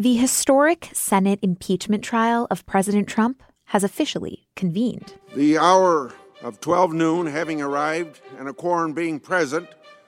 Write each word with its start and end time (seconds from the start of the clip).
The 0.00 0.14
historic 0.14 0.90
Senate 0.92 1.40
impeachment 1.42 2.04
trial 2.04 2.46
of 2.52 2.64
President 2.66 3.08
Trump 3.08 3.42
has 3.64 3.82
officially 3.82 4.46
convened. 4.54 5.14
The 5.34 5.58
hour 5.58 6.12
of 6.40 6.60
12 6.60 6.92
noon 6.92 7.26
having 7.26 7.60
arrived 7.60 8.20
and 8.38 8.48
a 8.48 8.52
quorum 8.52 8.92
being 8.92 9.18
present, 9.18 9.66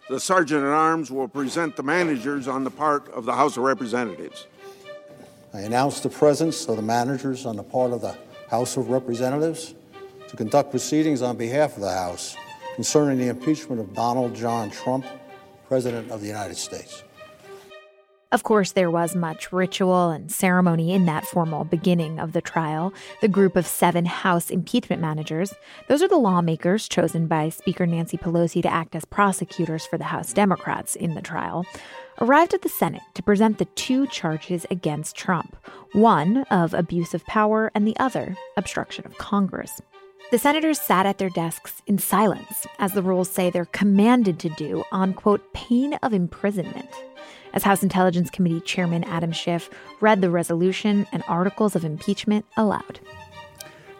the 0.09 0.21
Sergeant 0.21 0.63
at 0.63 0.71
Arms 0.71 1.11
will 1.11 1.27
present 1.27 1.75
the 1.75 1.83
managers 1.83 2.47
on 2.47 2.63
the 2.63 2.71
part 2.71 3.09
of 3.09 3.25
the 3.25 3.35
House 3.35 3.57
of 3.57 3.65
Representatives. 3.65 4.47
I 5.53 5.63
announce 5.63 5.99
the 5.99 6.09
presence 6.09 6.69
of 6.69 6.77
the 6.77 6.83
managers 6.83 7.45
on 7.45 7.57
the 7.57 7.65
part 7.65 7.91
of 7.91 8.01
the 8.01 8.17
House 8.49 8.77
of 8.77 8.91
Representatives 8.91 9.75
to 10.29 10.37
conduct 10.37 10.71
proceedings 10.71 11.21
on 11.21 11.37
behalf 11.37 11.75
of 11.75 11.83
the 11.83 11.91
House 11.91 12.37
concerning 12.77 13.19
the 13.19 13.27
impeachment 13.27 13.81
of 13.81 13.93
Donald 13.93 14.37
John 14.37 14.71
Trump, 14.71 15.05
President 15.67 16.13
of 16.13 16.21
the 16.21 16.29
United 16.29 16.57
States. 16.57 17.03
Of 18.33 18.45
course, 18.45 18.71
there 18.71 18.93
was 18.93 19.17
much 19.17 19.53
ritual 19.53 20.11
and 20.11 20.31
ceremony 20.31 20.93
in 20.93 21.05
that 21.07 21.27
formal 21.27 21.65
beginning 21.65 22.21
of 22.21 22.33
the 22.33 22.41
trial. 22.41 22.93
The 23.21 23.27
group 23.27 23.57
of 23.57 23.67
seven 23.67 24.07
House 24.07 24.51
impeachment 24.51 25.03
managers, 25.03 25.53
those 25.89 26.01
are 26.01 26.07
the 26.07 26.17
lawmakers 26.17 26.89
chosen 26.89 27.27
by 27.27 27.49
Speaker 27.49 27.87
Nancy 27.87 28.17
Pelosi 28.17 28.63
to 28.63 28.73
act 28.73 28.95
as 28.95 29.05
prosecutors 29.05 29.85
for 29.85 29.99
the 29.99 30.05
House 30.05 30.33
Democrats 30.33 30.95
in 30.95 31.15
the 31.15 31.21
trial, 31.21 31.67
arrived 32.21 32.55
at 32.55 32.63
the 32.63 32.69
Senate 32.69 33.03
to 33.15 33.23
present 33.23 33.59
the 33.59 33.65
two 33.65 34.07
charges 34.07 34.65
against 34.71 35.17
Trump 35.17 35.57
one 35.93 36.45
of 36.53 36.73
abuse 36.73 37.15
of 37.15 37.27
power, 37.27 37.73
and 37.75 37.85
the 37.85 37.97
other, 37.99 38.37
obstruction 38.57 39.05
of 39.07 39.19
Congress. 39.19 39.81
The 40.31 40.39
senators 40.39 40.81
sat 40.81 41.05
at 41.05 41.19
their 41.19 41.31
desks 41.31 41.83
in 41.89 41.99
silence, 41.99 42.65
as 42.79 42.93
the 42.93 43.03
rules 43.03 43.29
say 43.29 43.51
they're 43.51 43.65
commanded 43.65 44.39
to 44.39 44.51
do, 44.51 44.85
on 44.93 45.15
quote, 45.15 45.53
pain 45.53 45.95
of 45.95 46.13
imprisonment 46.13 46.89
as 47.53 47.63
House 47.63 47.83
Intelligence 47.83 48.31
Committee 48.31 48.61
Chairman 48.61 49.05
Adam 49.05 49.33
Schiff 49.33 49.71
read 50.01 50.21
the 50.21 50.31
resolution 50.31 51.07
and 51.13 51.23
articles 51.29 51.77
of 51.77 51.85
impeachment 51.85 52.45
aloud. 52.57 53.01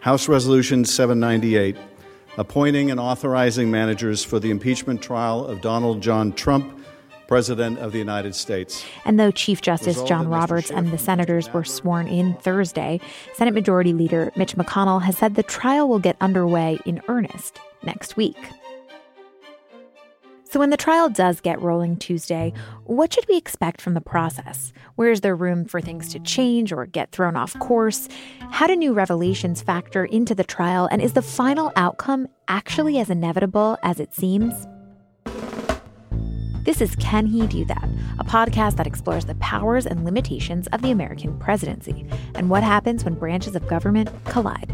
House 0.01 0.27
Resolution 0.27 0.83
798, 0.83 1.77
appointing 2.37 2.89
and 2.89 2.99
authorizing 2.99 3.69
managers 3.69 4.23
for 4.23 4.39
the 4.39 4.49
impeachment 4.49 5.01
trial 5.01 5.45
of 5.45 5.61
Donald 5.61 6.01
John 6.01 6.33
Trump, 6.33 6.79
President 7.27 7.79
of 7.79 7.93
the 7.93 7.97
United 7.97 8.35
States. 8.35 8.83
And 9.05 9.17
though 9.17 9.31
Chief 9.31 9.61
Justice 9.61 10.03
John 10.03 10.27
Roberts 10.27 10.69
and 10.69 10.91
the 10.91 10.97
senators 10.97 11.53
were 11.53 11.63
sworn 11.63 12.07
in 12.07 12.33
Thursday, 12.33 12.99
Senate 13.35 13.53
Majority 13.53 13.93
Leader 13.93 14.33
Mitch 14.35 14.55
McConnell 14.55 15.01
has 15.03 15.17
said 15.17 15.35
the 15.35 15.43
trial 15.43 15.87
will 15.87 15.99
get 15.99 16.17
underway 16.19 16.77
in 16.85 17.01
earnest 17.07 17.59
next 17.83 18.17
week. 18.17 18.35
So, 20.51 20.59
when 20.59 20.69
the 20.69 20.75
trial 20.75 21.07
does 21.07 21.39
get 21.39 21.61
rolling 21.61 21.95
Tuesday, 21.95 22.51
what 22.83 23.13
should 23.13 23.25
we 23.29 23.37
expect 23.37 23.79
from 23.79 23.93
the 23.93 24.01
process? 24.01 24.73
Where 24.95 25.09
is 25.09 25.21
there 25.21 25.33
room 25.33 25.63
for 25.63 25.79
things 25.79 26.09
to 26.09 26.19
change 26.19 26.73
or 26.73 26.85
get 26.87 27.13
thrown 27.13 27.37
off 27.37 27.57
course? 27.59 28.09
How 28.51 28.67
do 28.67 28.75
new 28.75 28.91
revelations 28.91 29.61
factor 29.61 30.03
into 30.03 30.35
the 30.35 30.43
trial? 30.43 30.89
And 30.91 31.01
is 31.01 31.13
the 31.13 31.21
final 31.21 31.71
outcome 31.77 32.27
actually 32.49 32.99
as 32.99 33.09
inevitable 33.09 33.77
as 33.81 34.01
it 34.01 34.13
seems? 34.13 34.67
This 36.65 36.81
is 36.81 36.97
Can 36.97 37.27
He 37.27 37.47
Do 37.47 37.63
That, 37.63 37.87
a 38.19 38.25
podcast 38.25 38.75
that 38.75 38.87
explores 38.87 39.23
the 39.23 39.35
powers 39.35 39.85
and 39.85 40.03
limitations 40.03 40.67
of 40.73 40.81
the 40.81 40.91
American 40.91 41.39
presidency 41.39 42.05
and 42.35 42.49
what 42.49 42.61
happens 42.61 43.05
when 43.05 43.13
branches 43.13 43.55
of 43.55 43.65
government 43.69 44.09
collide. 44.25 44.69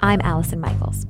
I'm 0.00 0.22
Allison 0.22 0.60
Michaels. 0.60 1.04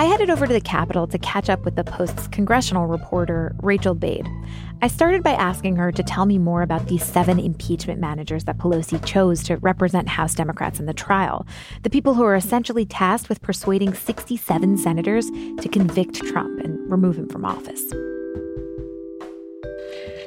I 0.00 0.04
headed 0.04 0.30
over 0.30 0.46
to 0.46 0.52
the 0.54 0.62
Capitol 0.62 1.06
to 1.08 1.18
catch 1.18 1.50
up 1.50 1.62
with 1.66 1.76
the 1.76 1.84
Post's 1.84 2.26
congressional 2.28 2.86
reporter, 2.86 3.54
Rachel 3.60 3.94
Bade. 3.94 4.26
I 4.80 4.88
started 4.88 5.22
by 5.22 5.32
asking 5.32 5.76
her 5.76 5.92
to 5.92 6.02
tell 6.02 6.24
me 6.24 6.38
more 6.38 6.62
about 6.62 6.86
these 6.86 7.04
seven 7.04 7.38
impeachment 7.38 8.00
managers 8.00 8.44
that 8.44 8.56
Pelosi 8.56 9.04
chose 9.04 9.42
to 9.42 9.58
represent 9.58 10.08
House 10.08 10.34
Democrats 10.34 10.80
in 10.80 10.86
the 10.86 10.94
trial, 10.94 11.46
the 11.82 11.90
people 11.90 12.14
who 12.14 12.22
are 12.22 12.34
essentially 12.34 12.86
tasked 12.86 13.28
with 13.28 13.42
persuading 13.42 13.92
67 13.92 14.78
senators 14.78 15.26
to 15.60 15.68
convict 15.70 16.14
Trump 16.14 16.60
and 16.60 16.90
remove 16.90 17.18
him 17.18 17.28
from 17.28 17.44
office. 17.44 17.86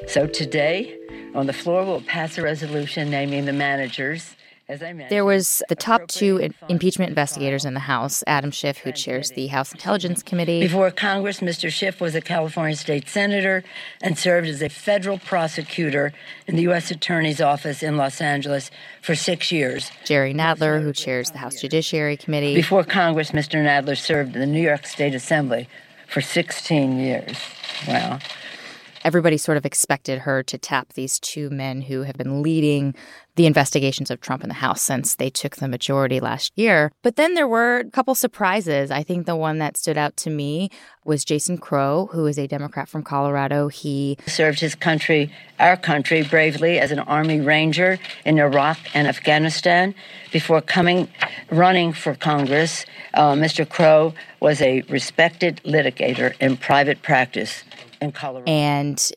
So 0.06 0.28
today, 0.28 0.96
on 1.34 1.48
the 1.48 1.52
floor, 1.52 1.84
we'll 1.84 2.02
pass 2.02 2.38
a 2.38 2.42
resolution 2.42 3.10
naming 3.10 3.46
the 3.46 3.52
managers 3.52 4.36
there 4.66 5.26
was 5.26 5.62
the 5.68 5.74
top 5.74 6.08
two 6.08 6.50
impeachment 6.70 7.10
investigators 7.10 7.66
in 7.66 7.74
the 7.74 7.80
House, 7.80 8.24
Adam 8.26 8.50
Schiff, 8.50 8.78
who 8.78 8.92
chairs 8.92 9.30
the 9.30 9.48
House 9.48 9.72
Intelligence 9.72 10.22
Committee. 10.22 10.60
Before 10.60 10.90
Congress, 10.90 11.40
Mr. 11.40 11.70
Schiff 11.70 12.00
was 12.00 12.14
a 12.14 12.22
California 12.22 12.74
state 12.74 13.06
senator 13.06 13.62
and 14.00 14.18
served 14.18 14.48
as 14.48 14.62
a 14.62 14.70
federal 14.70 15.18
prosecutor 15.18 16.14
in 16.46 16.56
the 16.56 16.62
U.S. 16.62 16.90
Attorney's 16.90 17.42
Office 17.42 17.82
in 17.82 17.98
Los 17.98 18.22
Angeles 18.22 18.70
for 19.02 19.14
six 19.14 19.52
years. 19.52 19.90
Jerry 20.04 20.32
Nadler, 20.32 20.82
who 20.82 20.94
chairs 20.94 21.30
the 21.30 21.38
House 21.38 21.60
Judiciary 21.60 22.16
Committee. 22.16 22.54
Before 22.54 22.84
Congress, 22.84 23.32
Mr. 23.32 23.62
Nadler 23.62 23.98
served 23.98 24.34
in 24.34 24.40
the 24.40 24.46
New 24.46 24.62
York 24.62 24.86
State 24.86 25.14
Assembly 25.14 25.68
for 26.06 26.22
16 26.22 26.98
years. 26.98 27.36
Wow 27.86 28.18
everybody 29.04 29.36
sort 29.36 29.58
of 29.58 29.66
expected 29.66 30.20
her 30.20 30.42
to 30.42 30.56
tap 30.56 30.94
these 30.94 31.20
two 31.20 31.50
men 31.50 31.82
who 31.82 32.02
have 32.02 32.16
been 32.16 32.42
leading 32.42 32.94
the 33.36 33.46
investigations 33.46 34.10
of 34.10 34.20
Trump 34.20 34.42
in 34.42 34.48
the 34.48 34.54
House 34.54 34.80
since 34.80 35.16
they 35.16 35.28
took 35.28 35.56
the 35.56 35.68
majority 35.68 36.20
last 36.20 36.52
year. 36.56 36.92
But 37.02 37.16
then 37.16 37.34
there 37.34 37.48
were 37.48 37.78
a 37.78 37.90
couple 37.90 38.14
surprises. 38.14 38.90
I 38.90 39.02
think 39.02 39.26
the 39.26 39.36
one 39.36 39.58
that 39.58 39.76
stood 39.76 39.98
out 39.98 40.16
to 40.18 40.30
me 40.30 40.70
was 41.04 41.24
Jason 41.24 41.58
Crow, 41.58 42.08
who 42.12 42.26
is 42.26 42.38
a 42.38 42.46
Democrat 42.46 42.88
from 42.88 43.02
Colorado. 43.02 43.68
He 43.68 44.16
served 44.26 44.60
his 44.60 44.74
country, 44.74 45.32
our 45.58 45.76
country, 45.76 46.22
bravely 46.22 46.78
as 46.78 46.92
an 46.92 47.00
Army 47.00 47.40
Ranger 47.40 47.98
in 48.24 48.38
Iraq 48.38 48.78
and 48.94 49.08
Afghanistan. 49.08 49.94
Before 50.32 50.60
coming, 50.60 51.08
running 51.50 51.92
for 51.92 52.14
Congress, 52.14 52.86
uh, 53.14 53.32
Mr. 53.32 53.68
Crow 53.68 54.14
was 54.40 54.62
a 54.62 54.82
respected 54.82 55.60
litigator 55.64 56.34
in 56.40 56.56
private 56.56 57.02
practice 57.02 57.64
in 58.04 58.12
Colorado. 58.12 58.50
And 58.50 59.10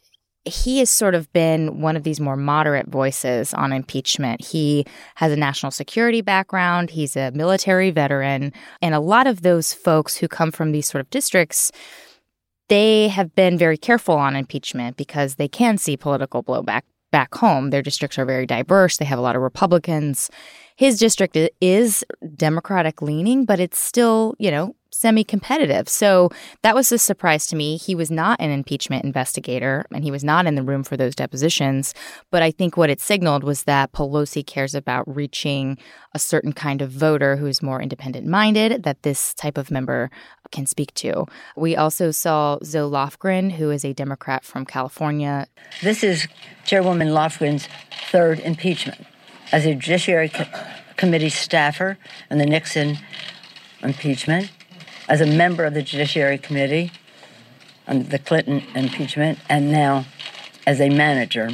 he 0.46 0.80
has 0.80 0.90
sort 0.90 1.14
of 1.14 1.32
been 1.34 1.82
one 1.82 1.96
of 1.98 2.04
these 2.04 2.20
more 2.20 2.38
moderate 2.38 2.88
voices 2.88 3.54
on 3.54 3.74
impeachment. 3.74 4.44
He 4.44 4.86
has 5.16 5.32
a 5.32 5.36
national 5.36 5.72
security 5.72 6.22
background, 6.22 6.90
he's 6.90 7.16
a 7.18 7.32
military 7.32 7.92
veteran, 7.92 8.54
and 8.82 8.96
a 8.96 9.00
lot 9.00 9.28
of 9.28 9.42
those 9.42 9.74
folks 9.74 10.16
who 10.16 10.28
come 10.28 10.52
from 10.52 10.72
these 10.72 10.88
sort 10.88 11.02
of 11.02 11.10
districts 11.10 11.72
they 12.70 13.08
have 13.08 13.34
been 13.36 13.58
very 13.58 13.78
careful 13.78 14.16
on 14.16 14.36
impeachment 14.36 14.98
because 14.98 15.36
they 15.36 15.48
can 15.48 15.78
see 15.78 15.96
political 15.96 16.44
blowback 16.44 16.82
back 17.12 17.34
home. 17.36 17.70
Their 17.70 17.82
districts 17.82 18.18
are 18.20 18.26
very 18.26 18.46
diverse. 18.46 18.98
They 18.98 19.06
have 19.06 19.20
a 19.20 19.22
lot 19.22 19.36
of 19.36 19.42
Republicans. 19.42 20.30
His 20.78 21.00
district 21.00 21.36
is 21.60 22.06
Democratic 22.36 23.02
leaning, 23.02 23.46
but 23.46 23.60
it's 23.60 23.80
still, 23.80 24.36
you 24.38 24.52
know, 24.52 24.76
semi 24.92 25.24
competitive. 25.24 25.90
So 25.90 26.30
that 26.62 26.76
was 26.76 26.92
a 26.92 27.00
surprise 27.00 27.48
to 27.48 27.56
me. 27.56 27.78
He 27.78 27.96
was 27.96 28.12
not 28.12 28.40
an 28.40 28.52
impeachment 28.52 29.04
investigator 29.04 29.88
and 29.92 30.04
he 30.04 30.12
was 30.12 30.24
not 30.24 30.46
in 30.46 30.54
the 30.54 30.62
room 30.62 30.84
for 30.84 30.96
those 30.96 31.16
depositions. 31.16 31.96
But 32.30 32.44
I 32.44 32.52
think 32.52 32.78
what 32.78 32.92
it 32.92 33.02
signaled 33.02 33.44
was 33.44 33.64
that 33.64 33.92
Pelosi 33.92 34.46
cares 34.46 34.76
about 34.76 35.08
reaching 35.08 35.80
a 36.14 36.20
certain 36.20 36.54
kind 36.54 36.84
of 36.84 36.92
voter 36.92 37.38
who's 37.38 37.64
more 37.64 37.82
independent 37.82 38.28
minded 38.28 38.84
that 38.84 39.02
this 39.02 39.34
type 39.34 39.58
of 39.58 39.72
member 39.72 40.12
can 40.52 40.68
speak 40.68 40.94
to. 40.94 41.26
We 41.56 41.76
also 41.76 42.12
saw 42.12 42.60
Zoe 42.64 42.90
Lofgren, 42.90 43.54
who 43.54 43.72
is 43.72 43.84
a 43.84 43.94
Democrat 43.94 44.44
from 44.44 44.64
California. 44.64 45.48
This 45.82 46.04
is 46.04 46.28
Chairwoman 46.66 47.10
Lofgren's 47.10 47.68
third 48.12 48.40
impeachment 48.42 49.08
as 49.52 49.66
a 49.66 49.74
Judiciary 49.74 50.30
Co- 50.30 50.46
Committee 50.96 51.30
staffer 51.30 51.98
in 52.30 52.38
the 52.38 52.46
Nixon 52.46 52.98
impeachment 53.82 54.52
as 55.08 55.22
a 55.22 55.26
member 55.26 55.64
of 55.64 55.74
the 55.74 55.82
Judiciary 55.82 56.38
Committee 56.38 56.92
on 57.88 58.04
the 58.04 58.20
Clinton 58.20 58.64
impeachment, 58.76 59.40
and 59.48 59.72
now 59.72 60.06
as 60.66 60.82
a 60.82 60.90
manager 60.90 61.50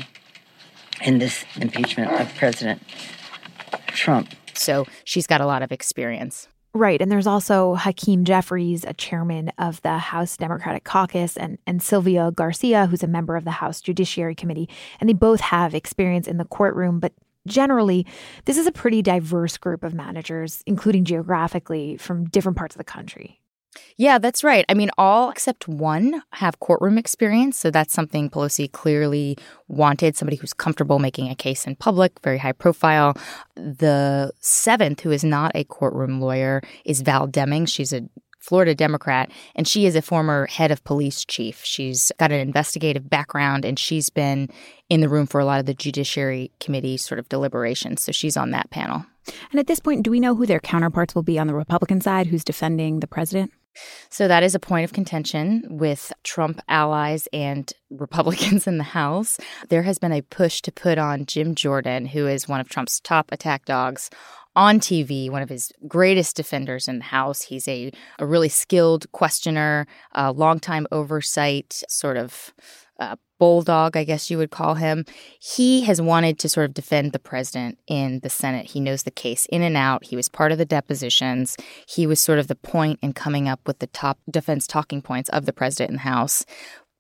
in 1.02 1.20
this 1.20 1.46
impeachment 1.56 2.12
of 2.20 2.34
President 2.36 2.82
Trump. 3.88 4.30
So 4.54 4.86
she's 5.04 5.28
got 5.28 5.42
a 5.42 5.46
lot 5.46 5.62
of 5.62 5.72
experience. 5.72 6.48
Right. 6.76 7.00
And 7.00 7.12
there's 7.12 7.28
also 7.28 7.76
Hakeem 7.76 8.24
Jeffries, 8.24 8.84
a 8.84 8.94
chairman 8.94 9.52
of 9.60 9.80
the 9.84 10.00
House 10.00 10.36
Democratic 10.38 10.84
Caucus, 10.84 11.38
and, 11.38 11.60
and 11.68 11.84
Sylvia 11.84 12.32
Garcia, 12.32 12.88
who's 12.88 13.04
a 13.04 13.08
member 13.08 13.36
of 13.36 13.44
the 13.44 13.52
House 13.52 13.80
Judiciary 13.80 14.34
Committee. 14.34 14.68
And 15.00 15.08
they 15.08 15.14
both 15.14 15.40
have 15.40 15.76
experience 15.76 16.28
in 16.28 16.38
the 16.38 16.46
courtroom, 16.46 17.00
but 17.00 17.14
generally, 17.48 18.06
this 18.46 18.58
is 18.58 18.68
a 18.68 18.72
pretty 18.72 19.02
diverse 19.02 19.58
group 19.58 19.84
of 19.84 19.94
managers, 19.94 20.64
including 20.66 21.06
geographically 21.06 21.98
from 21.98 22.26
different 22.26 22.58
parts 22.58 22.76
of 22.76 22.78
the 22.78 22.84
country. 22.84 23.40
Yeah, 23.98 24.18
that's 24.18 24.44
right. 24.44 24.66
I 24.70 24.74
mean, 24.74 24.92
all 24.98 25.30
except 25.30 25.68
one 25.68 26.24
have 26.34 26.60
courtroom 26.60 26.98
experience. 26.98 27.58
So 27.58 27.72
that's 27.72 27.94
something 27.94 28.30
Pelosi 28.30 28.72
clearly 28.72 29.38
wanted 29.68 30.16
somebody 30.16 30.38
who's 30.38 30.54
comfortable 30.54 31.00
making 31.00 31.30
a 31.30 31.36
case 31.36 31.66
in 31.66 31.76
public, 31.76 32.20
very 32.24 32.38
high 32.38 32.52
profile. 32.52 33.18
The 33.56 34.32
seventh, 34.40 35.02
who 35.02 35.12
is 35.12 35.24
not 35.24 35.52
a 35.56 35.64
courtroom 35.64 36.22
lawyer, 36.22 36.62
is 36.86 37.02
Val 37.02 37.28
Demings. 37.28 37.70
She's 37.70 37.94
a 37.94 38.04
Florida 38.44 38.76
Democrat, 38.76 39.32
and 39.56 39.66
she 39.66 39.86
is 39.86 39.96
a 39.96 40.02
former 40.02 40.48
head 40.48 40.70
of 40.70 40.84
police 40.84 41.24
chief. 41.24 41.64
She's 41.64 42.12
got 42.20 42.34
an 42.34 42.42
investigative 42.42 43.10
background, 43.10 43.64
and 43.64 43.80
she's 43.80 44.10
been 44.10 44.50
in 44.90 45.00
the 45.00 45.08
room 45.08 45.28
for 45.28 45.40
a 45.40 45.46
lot 45.46 45.62
of 45.62 45.66
the 45.66 45.74
Judiciary 45.74 46.52
Committee 46.60 46.98
sort 46.98 47.20
of 47.20 47.30
deliberations. 47.30 48.02
So 48.02 48.12
she's 48.12 48.36
on 48.36 48.52
that 48.52 48.70
panel. 48.70 49.06
And 49.52 49.62
at 49.62 49.68
this 49.68 49.80
point, 49.80 50.04
do 50.04 50.12
we 50.12 50.20
know 50.20 50.36
who 50.36 50.46
their 50.46 50.60
counterparts 50.60 51.16
will 51.16 51.24
be 51.24 51.40
on 51.40 51.48
the 51.48 51.56
Republican 51.56 52.02
side 52.02 52.28
who's 52.28 52.44
defending 52.44 53.00
the 53.00 53.08
president? 53.08 53.52
So 54.10 54.28
that 54.28 54.44
is 54.44 54.54
a 54.54 54.60
point 54.60 54.84
of 54.84 54.94
contention 54.94 55.64
with 55.70 56.14
Trump 56.24 56.62
allies 56.68 57.28
and 57.34 57.72
Republicans 57.90 58.68
in 58.68 58.78
the 58.78 58.84
House. 58.84 59.40
There 59.70 59.84
has 59.84 59.98
been 59.98 60.12
a 60.12 60.22
push 60.22 60.62
to 60.62 60.72
put 60.72 60.98
on 60.98 61.26
Jim 61.26 61.56
Jordan, 61.56 62.06
who 62.06 62.28
is 62.28 62.48
one 62.48 62.60
of 62.60 62.70
Trump's 62.70 63.00
top 63.00 63.32
attack 63.32 63.66
dogs, 63.66 64.10
on 64.56 64.80
TV, 64.80 65.30
one 65.30 65.42
of 65.42 65.50
his 65.50 65.72
greatest 65.88 66.36
defenders 66.36 66.88
in 66.88 67.00
the 67.00 67.06
House. 67.06 67.44
He's 67.44 67.68
a, 67.68 67.92
a 68.20 68.26
really 68.26 68.50
skilled 68.50 69.12
questioner, 69.12 69.88
a 70.12 70.32
longtime 70.32 70.88
oversight 70.92 71.84
sort 71.88 72.18
of 72.18 72.54
uh, 73.00 73.16
bulldog, 73.40 73.98
I 73.98 74.04
guess 74.04 74.30
you 74.30 74.38
would 74.38 74.52
call 74.52 74.76
him. 74.76 75.06
He 75.40 75.82
has 75.82 76.00
wanted 76.00 76.40
to 76.40 76.50
sort 76.50 76.66
of 76.66 76.74
defend 76.74 77.12
the 77.12 77.20
president 77.20 77.80
in 77.88 78.20
the 78.22 78.30
Senate. 78.30 78.68
He 78.68 78.80
knows 78.80 79.04
the 79.04 79.12
case 79.12 79.46
in 79.48 79.62
and 79.62 79.76
out. 79.76 80.06
He 80.06 80.16
was 80.16 80.30
part 80.30 80.52
of 80.52 80.58
the 80.58 80.66
depositions. 80.66 81.58
He 81.88 82.08
was 82.08 82.22
sort 82.22 82.40
of 82.40 82.48
the 82.48 82.56
point 82.56 83.00
in 83.02 83.14
coming 83.14 83.50
up 83.50 83.60
with 83.68 83.80
the 83.80 83.88
top 83.88 84.20
defense 84.30 84.68
talking 84.68 85.02
points 85.02 85.30
of 85.32 85.46
the 85.46 85.54
president 85.54 85.90
in 85.90 85.96
the 85.96 86.02
House. 86.04 86.46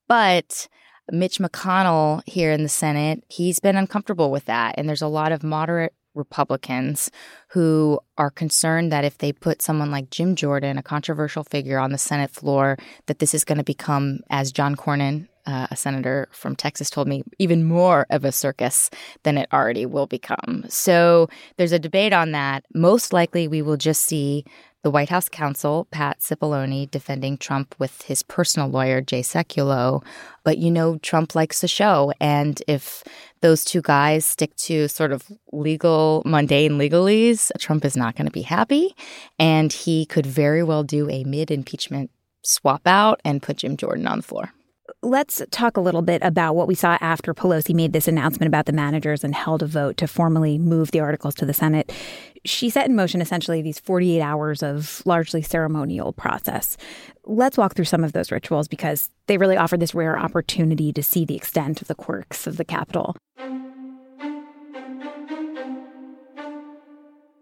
But 0.07 0.67
Mitch 1.11 1.37
McConnell 1.37 2.21
here 2.25 2.51
in 2.51 2.63
the 2.63 2.69
Senate, 2.69 3.23
he's 3.29 3.59
been 3.59 3.77
uncomfortable 3.77 4.31
with 4.31 4.45
that. 4.45 4.75
And 4.77 4.89
there's 4.89 5.01
a 5.01 5.07
lot 5.07 5.31
of 5.31 5.43
moderate 5.43 5.93
Republicans 6.15 7.09
who 7.49 7.99
are 8.17 8.29
concerned 8.29 8.91
that 8.91 9.05
if 9.05 9.17
they 9.17 9.31
put 9.31 9.61
someone 9.61 9.91
like 9.91 10.09
Jim 10.09 10.35
Jordan, 10.35 10.77
a 10.77 10.83
controversial 10.83 11.43
figure, 11.43 11.79
on 11.79 11.91
the 11.91 11.97
Senate 11.97 12.31
floor, 12.31 12.77
that 13.07 13.19
this 13.19 13.33
is 13.33 13.43
going 13.43 13.57
to 13.57 13.63
become, 13.63 14.19
as 14.29 14.51
John 14.51 14.75
Cornyn, 14.75 15.27
uh, 15.45 15.67
a 15.69 15.75
senator 15.75 16.27
from 16.31 16.55
Texas, 16.55 16.89
told 16.89 17.07
me, 17.07 17.23
even 17.37 17.63
more 17.63 18.05
of 18.09 18.23
a 18.23 18.31
circus 18.31 18.89
than 19.23 19.37
it 19.37 19.49
already 19.51 19.85
will 19.85 20.07
become. 20.07 20.65
So 20.69 21.29
there's 21.57 21.73
a 21.73 21.79
debate 21.79 22.13
on 22.13 22.31
that. 22.31 22.63
Most 22.73 23.11
likely, 23.11 23.47
we 23.47 23.61
will 23.61 23.77
just 23.77 24.03
see 24.03 24.45
the 24.83 24.91
White 24.91 25.09
House 25.09 25.29
counsel, 25.29 25.87
Pat 25.91 26.19
Cipollone, 26.19 26.91
defending 26.91 27.37
Trump 27.37 27.73
with 27.79 28.01
his 28.03 28.21
personal 28.21 28.67
lawyer, 28.67 29.01
Jay 29.01 29.21
Sekulow. 29.21 30.03
But 30.43 30.57
you 30.57 30.69
know, 30.69 30.97
Trump 30.97 31.35
likes 31.35 31.61
the 31.61 31.69
show. 31.69 32.11
And 32.19 32.61
if 32.67 33.03
those 33.41 33.63
two 33.63 33.81
guys 33.81 34.25
stick 34.25 34.53
to 34.57 34.89
sort 34.89 35.13
of 35.13 35.31
legal, 35.53 36.21
mundane 36.25 36.73
legalese, 36.73 37.49
Trump 37.59 37.85
is 37.85 37.95
not 37.95 38.15
going 38.15 38.27
to 38.27 38.31
be 38.31 38.41
happy. 38.41 38.93
And 39.39 39.71
he 39.71 40.05
could 40.05 40.25
very 40.25 40.63
well 40.63 40.83
do 40.83 41.09
a 41.09 41.23
mid 41.23 41.49
impeachment 41.49 42.11
swap 42.43 42.81
out 42.85 43.21
and 43.23 43.41
put 43.41 43.57
Jim 43.57 43.77
Jordan 43.77 44.05
on 44.05 44.17
the 44.17 44.23
floor. 44.23 44.51
Let's 45.01 45.41
talk 45.49 45.77
a 45.77 45.81
little 45.81 46.01
bit 46.01 46.21
about 46.23 46.55
what 46.55 46.67
we 46.67 46.75
saw 46.75 46.97
after 46.99 47.33
Pelosi 47.33 47.73
made 47.73 47.93
this 47.93 48.07
announcement 48.07 48.49
about 48.49 48.65
the 48.65 48.73
managers 48.73 49.23
and 49.23 49.33
held 49.33 49.63
a 49.63 49.65
vote 49.65 49.95
to 49.97 50.07
formally 50.07 50.57
move 50.57 50.91
the 50.91 50.99
articles 50.99 51.35
to 51.35 51.45
the 51.45 51.53
Senate. 51.53 51.91
She 52.45 52.69
set 52.69 52.87
in 52.87 52.95
motion 52.95 53.21
essentially 53.21 53.61
these 53.61 53.79
48 53.79 54.21
hours 54.21 54.61
of 54.61 55.01
largely 55.05 55.41
ceremonial 55.41 56.11
process. 56.11 56.75
Let's 57.25 57.57
walk 57.57 57.73
through 57.73 57.85
some 57.85 58.03
of 58.03 58.11
those 58.11 58.31
rituals 58.31 58.67
because 58.67 59.09
they 59.27 59.37
really 59.37 59.55
offer 59.55 59.77
this 59.77 59.95
rare 59.95 60.19
opportunity 60.19 60.91
to 60.91 61.01
see 61.01 61.23
the 61.23 61.35
extent 61.35 61.81
of 61.81 61.87
the 61.87 61.95
quirks 61.95 62.45
of 62.45 62.57
the 62.57 62.65
capital. 62.65 63.15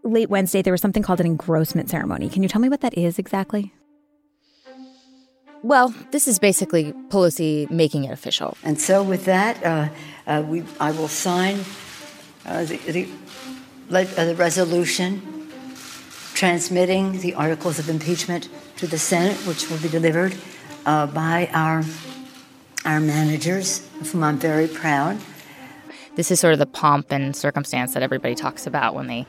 Late 0.04 0.30
Wednesday, 0.30 0.62
there 0.62 0.74
was 0.74 0.82
something 0.82 1.04
called 1.04 1.20
an 1.20 1.26
engrossment 1.26 1.90
ceremony. 1.90 2.30
Can 2.30 2.44
you 2.44 2.50
tell 2.50 2.62
me 2.62 2.70
what 2.70 2.82
that 2.82 2.96
is 2.96 3.18
exactly? 3.18 3.74
Well, 5.64 5.94
this 6.10 6.28
is 6.28 6.40
basically 6.40 6.92
Pelosi 7.10 7.70
making 7.70 8.04
it 8.06 8.12
official. 8.12 8.58
And 8.64 8.82
so, 8.82 9.04
with 9.04 9.26
that, 9.26 9.64
uh, 9.64 9.90
uh, 10.26 10.44
we, 10.46 10.64
I 10.80 10.92
will 10.92 11.08
sign 11.08 11.60
uh, 12.46 12.66
the, 12.66 12.78
the, 12.78 13.04
uh, 13.04 13.51
the, 13.92 14.36
resolution 14.38 15.48
transmitting 16.34 17.20
the 17.20 17.34
articles 17.34 17.78
of 17.78 17.90
impeachment 17.90 18.50
to 18.78 18.88
the 18.88 18.98
Senate, 18.98 19.38
which 19.46 19.70
will 19.70 19.78
be 19.78 19.90
delivered 19.90 20.36
uh, 20.86 21.06
by 21.08 21.50
our, 21.54 21.84
our 22.86 23.00
managers, 23.00 23.88
of 24.00 24.12
whom 24.12 24.24
I'm 24.24 24.38
very 24.38 24.68
proud. 24.68 25.20
This 26.16 26.32
is 26.32 26.40
sort 26.40 26.54
of 26.54 26.60
the 26.60 26.66
pomp 26.66 27.12
and 27.12 27.36
circumstance 27.36 27.94
that 27.94 28.02
everybody 28.02 28.34
talks 28.34 28.66
about 28.66 28.96
when 28.96 29.08
they 29.08 29.28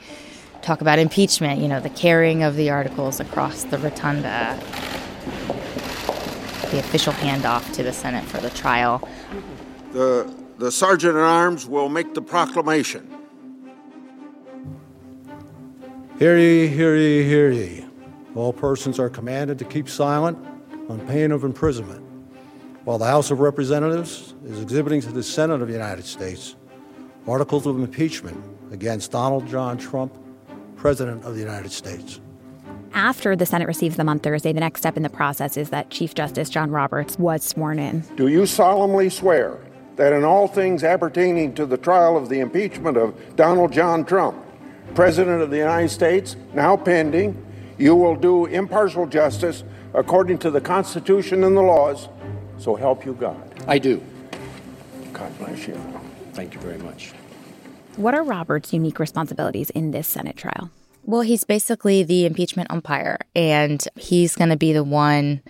talk 0.63 0.81
about 0.81 0.99
impeachment, 0.99 1.61
you 1.61 1.69
know, 1.69 1.81
the 1.81 1.91
carrying 1.91 2.43
of 2.43 2.57
the 2.57 2.71
articles 2.71 3.21
across 3.21 3.65
the 3.65 3.79
rotunda 3.79 4.59
the 6.73 6.79
official 6.79 7.13
handoff 7.13 7.71
to 7.75 7.83
the 7.83 7.93
Senate 7.93 8.25
for 8.25 8.39
the 8.39 8.49
trial. 8.49 9.07
The, 9.93 10.33
the 10.57 10.73
Sergeant 10.73 11.17
at 11.17 11.21
Arms 11.21 11.67
will 11.67 11.91
make 11.91 12.15
the 12.15 12.23
proclamation. 12.23 13.22
Hear 16.19 16.39
ye, 16.39 16.69
hear 16.69 16.95
ye, 16.97 17.25
hear 17.25 17.51
ye. 17.51 17.85
All 18.35 18.53
persons 18.53 18.99
are 18.99 19.09
commanded 19.09 19.59
to 19.59 19.65
keep 19.65 19.89
silent 19.89 20.39
on 20.89 21.01
pain 21.07 21.33
of 21.33 21.45
imprisonment 21.45 22.05
while 22.85 22.99
the 22.99 23.07
House 23.07 23.31
of 23.31 23.41
Representatives 23.41 24.35
is 24.45 24.61
exhibiting 24.61 25.01
to 25.03 25.13
the 25.13 25.23
Senate 25.23 25.63
of 25.63 25.69
the 25.69 25.75
United 25.75 26.05
States 26.05 26.57
articles 27.27 27.67
of 27.67 27.79
impeachment 27.79 28.43
against 28.73 29.13
Donald 29.13 29.47
John 29.47 29.79
Trump, 29.79 30.17
President 30.77 31.25
of 31.25 31.35
the 31.35 31.41
United 31.41 31.71
States. 31.71 32.21
After 32.95 33.37
the 33.37 33.47
Senate 33.47 33.69
receives 33.69 33.97
them 33.97 34.09
on 34.09 34.19
Thursday, 34.19 34.53
the 34.53 34.61
next 34.61 34.81
step 34.81 34.97
in 34.97 35.03
the 35.03 35.09
process 35.09 35.57
is 35.57 35.71
that 35.71 35.89
Chief 35.91 36.15
Justice 36.15 36.51
John 36.51 36.71
Roberts 36.71 37.19
was 37.19 37.43
sworn 37.45 37.79
in. 37.79 38.01
Do 38.17 38.29
you 38.29 38.45
solemnly 38.45 39.09
swear 39.09 39.59
that 39.97 40.13
in 40.13 40.25
all 40.25 40.49
things 40.49 40.83
appertaining 40.85 41.55
to 41.55 41.65
the 41.65 41.77
trial 41.77 42.17
of 42.17 42.29
the 42.29 42.41
impeachment 42.41 42.97
of 42.97 43.15
Donald 43.37 43.73
John 43.73 44.05
Trump, 44.05 44.45
President 44.95 45.41
of 45.41 45.51
the 45.51 45.57
United 45.57 45.89
States, 45.89 46.37
now 46.53 46.77
pending, 46.77 47.43
you 47.79 47.97
will 47.97 48.15
do 48.15 48.45
impartial 48.47 49.07
justice 49.07 49.65
according 49.95 50.39
to 50.39 50.51
the 50.51 50.61
Constitution 50.61 51.45
and 51.45 51.57
the 51.57 51.63
laws, 51.63 52.09
so 52.59 52.75
help 52.75 53.07
you 53.07 53.15
God? 53.15 53.41
I 53.67 53.79
do. 53.79 54.03
God 55.13 55.39
bless 55.39 55.67
you. 55.67 55.75
Thank 56.33 56.55
you 56.55 56.61
very 56.61 56.79
much. 56.79 57.13
What 57.97 58.15
are 58.15 58.23
Roberts' 58.23 58.73
unique 58.73 58.99
responsibilities 58.99 59.71
in 59.71 59.91
this 59.91 60.09
Senate 60.09 60.37
trial? 60.37 60.71
Well, 61.05 61.23
he's 61.23 61.45
basically 61.45 62.03
the 62.03 62.27
impeachment 62.27 62.71
umpire, 62.71 63.19
and 63.35 63.83
he's 63.97 64.37
going 64.37 64.51
to 64.51 64.57
be 64.57 64.73
the 64.73 64.85
one 64.85 65.43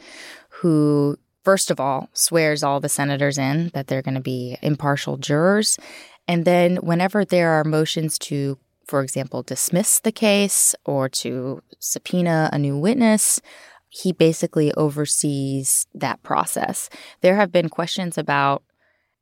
who, 0.48 1.18
first 1.44 1.70
of 1.70 1.78
all, 1.78 2.08
swears 2.12 2.62
all 2.62 2.80
the 2.80 2.88
senators 2.88 3.38
in 3.38 3.70
that 3.74 3.88
they're 3.88 4.02
going 4.02 4.14
to 4.14 4.20
be 4.20 4.56
impartial 4.62 5.18
jurors. 5.18 5.78
And 6.26 6.44
then, 6.44 6.76
whenever 6.76 7.24
there 7.24 7.50
are 7.50 7.64
motions 7.64 8.18
to, 8.20 8.58
for 8.92 9.00
example, 9.00 9.42
dismiss 9.42 10.00
the 10.00 10.12
case 10.12 10.74
or 10.84 11.08
to 11.08 11.62
subpoena 11.78 12.50
a 12.52 12.58
new 12.58 12.76
witness, 12.76 13.40
he 13.88 14.12
basically 14.12 14.70
oversees 14.74 15.86
that 15.94 16.22
process. 16.22 16.90
There 17.22 17.36
have 17.36 17.50
been 17.50 17.70
questions 17.70 18.18
about 18.18 18.62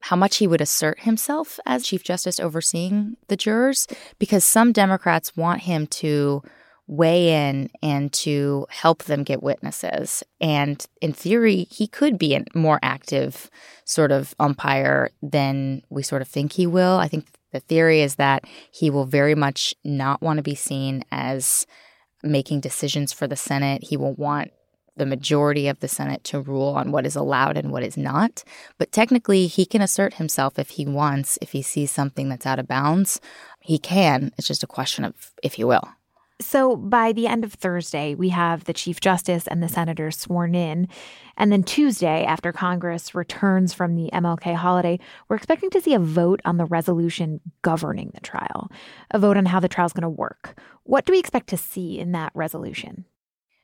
how 0.01 0.17
much 0.17 0.39
he 0.39 0.49
would 0.49 0.61
assert 0.61 0.99
himself 0.99 1.61
as 1.67 1.87
Chief 1.87 2.03
Justice 2.03 2.41
overseeing 2.41 3.17
the 3.29 3.37
jurors, 3.37 3.87
because 4.19 4.43
some 4.43 4.73
Democrats 4.73 5.37
want 5.37 5.61
him 5.61 5.87
to 6.03 6.43
weigh 6.89 7.49
in 7.49 7.71
and 7.81 8.13
to 8.13 8.67
help 8.71 9.05
them 9.05 9.23
get 9.23 9.41
witnesses. 9.41 10.25
And 10.41 10.85
in 11.01 11.13
theory, 11.13 11.69
he 11.71 11.87
could 11.87 12.19
be 12.19 12.35
a 12.35 12.43
more 12.57 12.81
active 12.83 13.49
sort 13.85 14.11
of 14.11 14.35
umpire 14.41 15.11
than 15.23 15.83
we 15.91 16.03
sort 16.03 16.23
of 16.23 16.29
think 16.29 16.55
he 16.55 16.67
will. 16.67 16.97
I 16.97 17.07
think 17.07 17.29
the 17.53 17.61
theory 17.61 18.01
is 18.01 18.17
that 18.17 18.45
he 18.71 18.91
will 18.91 19.07
very 19.07 19.35
much 19.35 19.75
not 19.85 20.23
want 20.23 20.39
to 20.39 20.43
be 20.43 20.55
seen 20.55 21.05
as 21.11 21.67
making 22.23 22.61
decisions 22.61 23.13
for 23.13 23.27
the 23.27 23.37
Senate. 23.37 23.85
He 23.85 23.97
will 23.97 24.15
want 24.15 24.51
the 24.97 25.07
majority 25.07 25.69
of 25.69 25.81
the 25.81 25.89
Senate 25.89 26.23
to 26.25 26.41
rule 26.41 26.75
on 26.75 26.93
what 26.93 27.07
is 27.07 27.17
allowed 27.17 27.57
and 27.57 27.73
what 27.73 27.83
is 27.83 27.97
not. 27.97 28.45
But 28.77 28.93
technically, 28.93 29.47
he 29.47 29.65
can 29.65 29.81
assert 29.81 30.15
himself 30.15 30.59
if 30.59 30.71
he 30.71 30.85
wants, 30.85 31.39
if 31.41 31.53
he 31.53 31.63
sees 31.63 31.91
something 31.91 32.29
that's 32.29 32.47
out 32.47 32.59
of 32.59 32.69
bounds. 32.69 33.21
He 33.61 33.79
can. 33.79 34.33
It's 34.37 34.47
just 34.47 34.63
a 34.63 34.69
question 34.69 35.05
of 35.05 35.15
if 35.43 35.55
he 35.55 35.65
will. 35.65 35.89
So 36.41 36.75
by 36.75 37.13
the 37.13 37.27
end 37.27 37.45
of 37.45 37.53
Thursday, 37.53 38.15
we 38.15 38.31
have 38.31 38.65
the 38.65 38.73
Chief 38.73 38.99
Justice 38.99 39.47
and 39.47 39.63
the 39.63 39.69
senators 39.69 40.19
sworn 40.19 40.55
in. 40.55 40.89
And 41.37 41.53
then 41.53 41.63
Tuesday, 41.63 42.25
after 42.25 42.51
Congress 42.51 43.15
returns 43.15 43.75
from 43.75 43.95
the 43.95 44.11
MLK 44.13 44.55
holiday, 44.55 44.99
we're 45.29 45.37
expecting 45.37 45.71
to 45.71 45.81
see 45.81 45.95
a 45.95 45.99
vote 45.99 46.41
on 46.47 46.57
the 46.57 46.65
resolution 46.65 47.41
governing 47.63 48.11
the 48.15 48.21
trial, 48.21 48.71
a 49.11 49.19
vote 49.19 49.37
on 49.37 49.47
how 49.47 49.61
the 49.61 49.69
trial 49.69 49.87
is 49.87 49.93
going 49.93 50.03
to 50.03 50.09
work. 50.09 50.59
What 50.85 51.05
do 51.05 51.13
we 51.13 51.19
expect 51.19 51.49
to 51.49 51.57
see 51.59 51.99
in 51.99 52.13
that 52.13 52.33
resolution? 52.35 53.05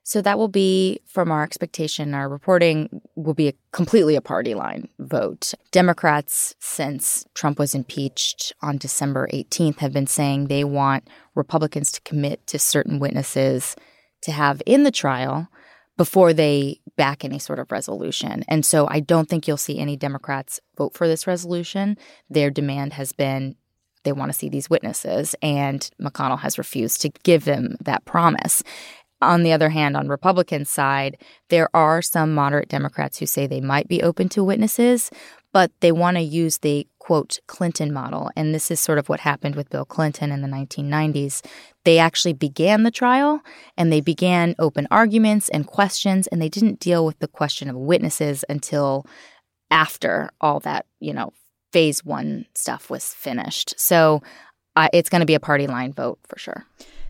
So 0.08 0.22
that 0.22 0.38
will 0.38 0.46
be, 0.46 1.00
from 1.04 1.32
our 1.32 1.42
expectation, 1.42 2.14
our 2.14 2.28
reporting 2.28 3.02
will 3.16 3.34
be 3.34 3.48
a 3.48 3.54
completely 3.72 4.14
a 4.14 4.20
party 4.20 4.54
line 4.54 4.88
vote. 5.00 5.52
Democrats, 5.72 6.54
since 6.60 7.26
Trump 7.34 7.58
was 7.58 7.74
impeached 7.74 8.52
on 8.62 8.78
December 8.78 9.28
18th, 9.32 9.78
have 9.78 9.92
been 9.92 10.06
saying 10.06 10.46
they 10.46 10.62
want 10.62 11.08
Republicans 11.34 11.90
to 11.90 12.00
commit 12.02 12.46
to 12.46 12.56
certain 12.56 13.00
witnesses 13.00 13.74
to 14.22 14.30
have 14.30 14.62
in 14.64 14.84
the 14.84 14.92
trial, 14.92 15.48
before 15.96 16.32
they 16.32 16.80
back 16.96 17.24
any 17.24 17.40
sort 17.40 17.58
of 17.58 17.72
resolution. 17.72 18.44
And 18.46 18.64
so 18.64 18.86
I 18.88 19.00
don't 19.00 19.28
think 19.28 19.48
you'll 19.48 19.56
see 19.56 19.80
any 19.80 19.96
Democrats 19.96 20.60
vote 20.76 20.94
for 20.94 21.08
this 21.08 21.26
resolution. 21.26 21.98
Their 22.30 22.50
demand 22.50 22.92
has 22.92 23.10
been 23.10 23.56
they 24.04 24.12
want 24.12 24.30
to 24.30 24.38
see 24.38 24.48
these 24.48 24.70
witnesses, 24.70 25.34
and 25.42 25.90
McConnell 26.00 26.38
has 26.38 26.58
refused 26.58 27.00
to 27.00 27.08
give 27.24 27.44
them 27.44 27.76
that 27.80 28.04
promise. 28.04 28.62
On 29.22 29.42
the 29.42 29.52
other 29.52 29.70
hand, 29.70 29.96
on 29.96 30.08
Republican 30.08 30.64
side, 30.64 31.16
there 31.48 31.74
are 31.74 32.02
some 32.02 32.34
moderate 32.34 32.68
Democrats 32.68 33.18
who 33.18 33.26
say 33.26 33.46
they 33.46 33.60
might 33.60 33.88
be 33.88 34.02
open 34.02 34.28
to 34.30 34.44
witnesses, 34.44 35.10
but 35.52 35.72
they 35.80 35.90
want 35.90 36.18
to 36.18 36.22
use 36.22 36.58
the 36.58 36.86
quote 36.98 37.38
Clinton 37.46 37.92
model. 37.92 38.30
And 38.36 38.54
this 38.54 38.70
is 38.70 38.78
sort 38.78 38.98
of 38.98 39.08
what 39.08 39.20
happened 39.20 39.56
with 39.56 39.70
Bill 39.70 39.86
Clinton 39.86 40.32
in 40.32 40.42
the 40.42 40.48
1990s. 40.48 41.42
They 41.84 41.98
actually 41.98 42.34
began 42.34 42.82
the 42.82 42.90
trial 42.90 43.40
and 43.76 43.90
they 43.90 44.00
began 44.00 44.54
open 44.58 44.86
arguments 44.90 45.48
and 45.48 45.66
questions, 45.66 46.26
and 46.26 46.42
they 46.42 46.48
didn't 46.48 46.80
deal 46.80 47.06
with 47.06 47.18
the 47.20 47.28
question 47.28 47.70
of 47.70 47.76
witnesses 47.76 48.44
until 48.48 49.06
after 49.70 50.30
all 50.40 50.60
that, 50.60 50.84
you 51.00 51.14
know, 51.14 51.32
phase 51.72 52.04
one 52.04 52.46
stuff 52.54 52.90
was 52.90 53.14
finished. 53.14 53.74
So 53.78 54.22
uh, 54.76 54.88
it's 54.92 55.08
going 55.08 55.20
to 55.20 55.26
be 55.26 55.34
a 55.34 55.40
party 55.40 55.66
line 55.66 55.92
vote 55.92 56.18
for 56.26 56.38
sure. 56.38 56.66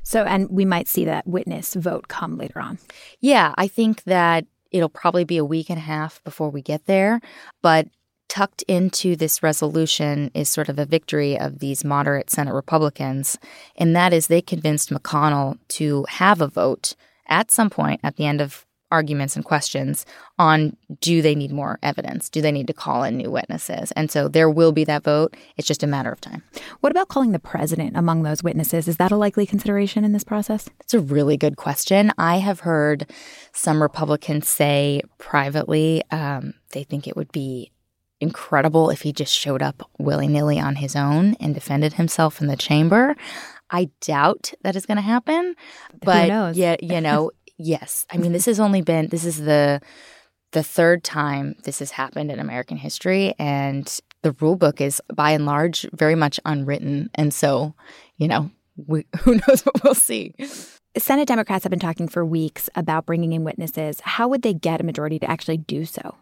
So, 0.07 0.23
and 0.23 0.49
we 0.51 0.65
might 0.65 0.87
see 0.87 1.05
that 1.07 1.27
witness 1.27 1.75
vote 1.75 2.07
come 2.07 2.39
later 2.39 2.61
on. 2.61 2.79
Yeah, 3.21 3.53
I 3.57 3.67
think 3.67 4.05
that 4.05 4.47
it'll 4.71 4.89
probably 4.89 5.25
be 5.25 5.37
a 5.37 5.45
week 5.45 5.69
and 5.69 5.79
a 5.79 5.83
half 5.83 6.23
before 6.23 6.49
we 6.49 6.63
get 6.63 6.87
there. 6.87 7.21
But 7.61 7.89
tucked 8.29 8.63
into 8.69 9.17
this 9.17 9.43
resolution 9.43 10.31
is 10.35 10.49
sort 10.49 10.69
of 10.69 10.79
a 10.79 10.87
victory 10.87 11.37
of 11.37 11.59
these 11.59 11.85
moderate 11.85 12.31
Senate 12.31 12.53
Republicans, 12.53 13.37
and 13.75 13.97
that 13.97 14.13
is 14.13 14.29
they 14.29 14.41
convinced 14.41 14.91
McConnell 14.91 15.59
to 15.69 16.05
have 16.09 16.41
a 16.41 16.47
vote 16.47 16.95
at 17.27 17.51
some 17.51 17.71
point 17.71 18.01
at 18.05 18.15
the 18.15 18.27
end 18.27 18.41
of 18.41 18.66
arguments 18.91 19.37
and 19.37 19.45
questions 19.45 20.07
on 20.39 20.77
do 21.01 21.23
they 21.23 21.35
need 21.35 21.53
more 21.53 21.79
evidence? 21.83 22.29
Do 22.29 22.41
they 22.41 22.53
need 22.53 22.67
to 22.69 22.73
call 22.73 23.03
in 23.03 23.17
new 23.17 23.31
witnesses? 23.31 23.93
And 23.93 24.11
so 24.11 24.29
there 24.29 24.51
will 24.51 24.73
be 24.73 24.85
that 24.85 25.05
vote. 25.05 25.37
It's 25.57 25.67
just 25.67 25.83
a 25.83 25.87
matter 25.87 26.13
of 26.13 26.21
time. 26.21 26.43
What 26.81 26.93
about 26.93 27.09
calling 27.09 27.33
the 27.33 27.39
president 27.39 27.97
among 27.97 28.23
those 28.23 28.43
witnesses? 28.43 28.89
Is 28.89 28.97
that 28.99 29.13
a 29.13 29.17
likely 29.17 29.47
consideration 29.47 30.05
in 30.05 30.13
this 30.13 30.25
process? 30.25 30.69
That's 30.79 30.95
a 30.95 31.01
really 31.01 31.37
good 31.37 31.57
question. 31.57 32.13
I 32.19 32.39
have 32.39 32.61
heard 32.61 33.11
some 33.53 33.83
Republicans 33.83 34.49
say 34.49 35.03
privately 35.19 36.03
um, 36.11 36.55
they 36.73 36.85
think 36.85 37.07
it 37.07 37.17
would 37.17 37.33
be 37.33 37.73
incredible 38.21 38.91
if 38.91 39.03
he 39.03 39.13
just 39.13 39.33
showed 39.33 39.63
up 39.63 39.89
willy 39.99 40.27
nilly 40.27 40.59
on 40.59 40.77
his 40.77 40.97
own 40.97 41.35
and 41.35 41.55
defended 41.55 41.95
himself 41.95 42.41
in 42.41 42.47
the 42.47 42.57
chamber. 42.57 43.15
I 43.71 43.91
doubt 44.01 44.55
that 44.63 44.77
is 44.77 44.87
going 44.87 44.97
to 44.97 45.03
happen. 45.03 45.55
But 46.03 46.29
yeah, 46.57 46.77
you 46.81 47.01
know, 47.01 47.31
yes. 47.59 48.07
I 48.11 48.17
mean, 48.17 48.27
mm-hmm. 48.27 48.33
this 48.35 48.47
has 48.47 48.61
only 48.61 48.83
been 48.83 49.09
this 49.09 49.25
is 49.25 49.39
the 49.39 49.81
the 50.53 50.63
third 50.63 51.05
time 51.05 51.57
this 51.65 51.81
has 51.81 51.91
happened 51.91 52.31
in 52.31 52.39
American 52.39 52.77
history, 52.77 53.35
and 53.39 54.01
the 54.23 54.33
rule 54.41 54.57
book 54.57 54.81
is 54.81 55.03
by 55.15 55.33
and 55.33 55.47
large 55.47 55.87
very 55.93 56.15
much 56.15 56.41
unwritten. 56.45 57.11
And 57.15 57.33
so, 57.35 57.75
you 58.17 58.29
know, 58.29 58.51
we, 58.77 59.07
who 59.21 59.35
knows 59.35 59.63
what 59.63 59.83
we'll 59.85 59.95
see. 59.95 60.35
Senate 60.99 61.29
Democrats 61.29 61.65
have 61.65 61.71
been 61.71 61.79
talking 61.79 62.09
for 62.09 62.25
weeks 62.25 62.71
about 62.75 63.05
bringing 63.07 63.33
in 63.33 63.45
witnesses. 63.45 64.01
How 64.01 64.29
would 64.29 64.43
they 64.43 64.55
get 64.55 64.81
a 64.81 64.85
majority 64.85 65.19
to 65.19 65.31
actually 65.31 65.59
do 65.59 65.85
so? 65.85 66.15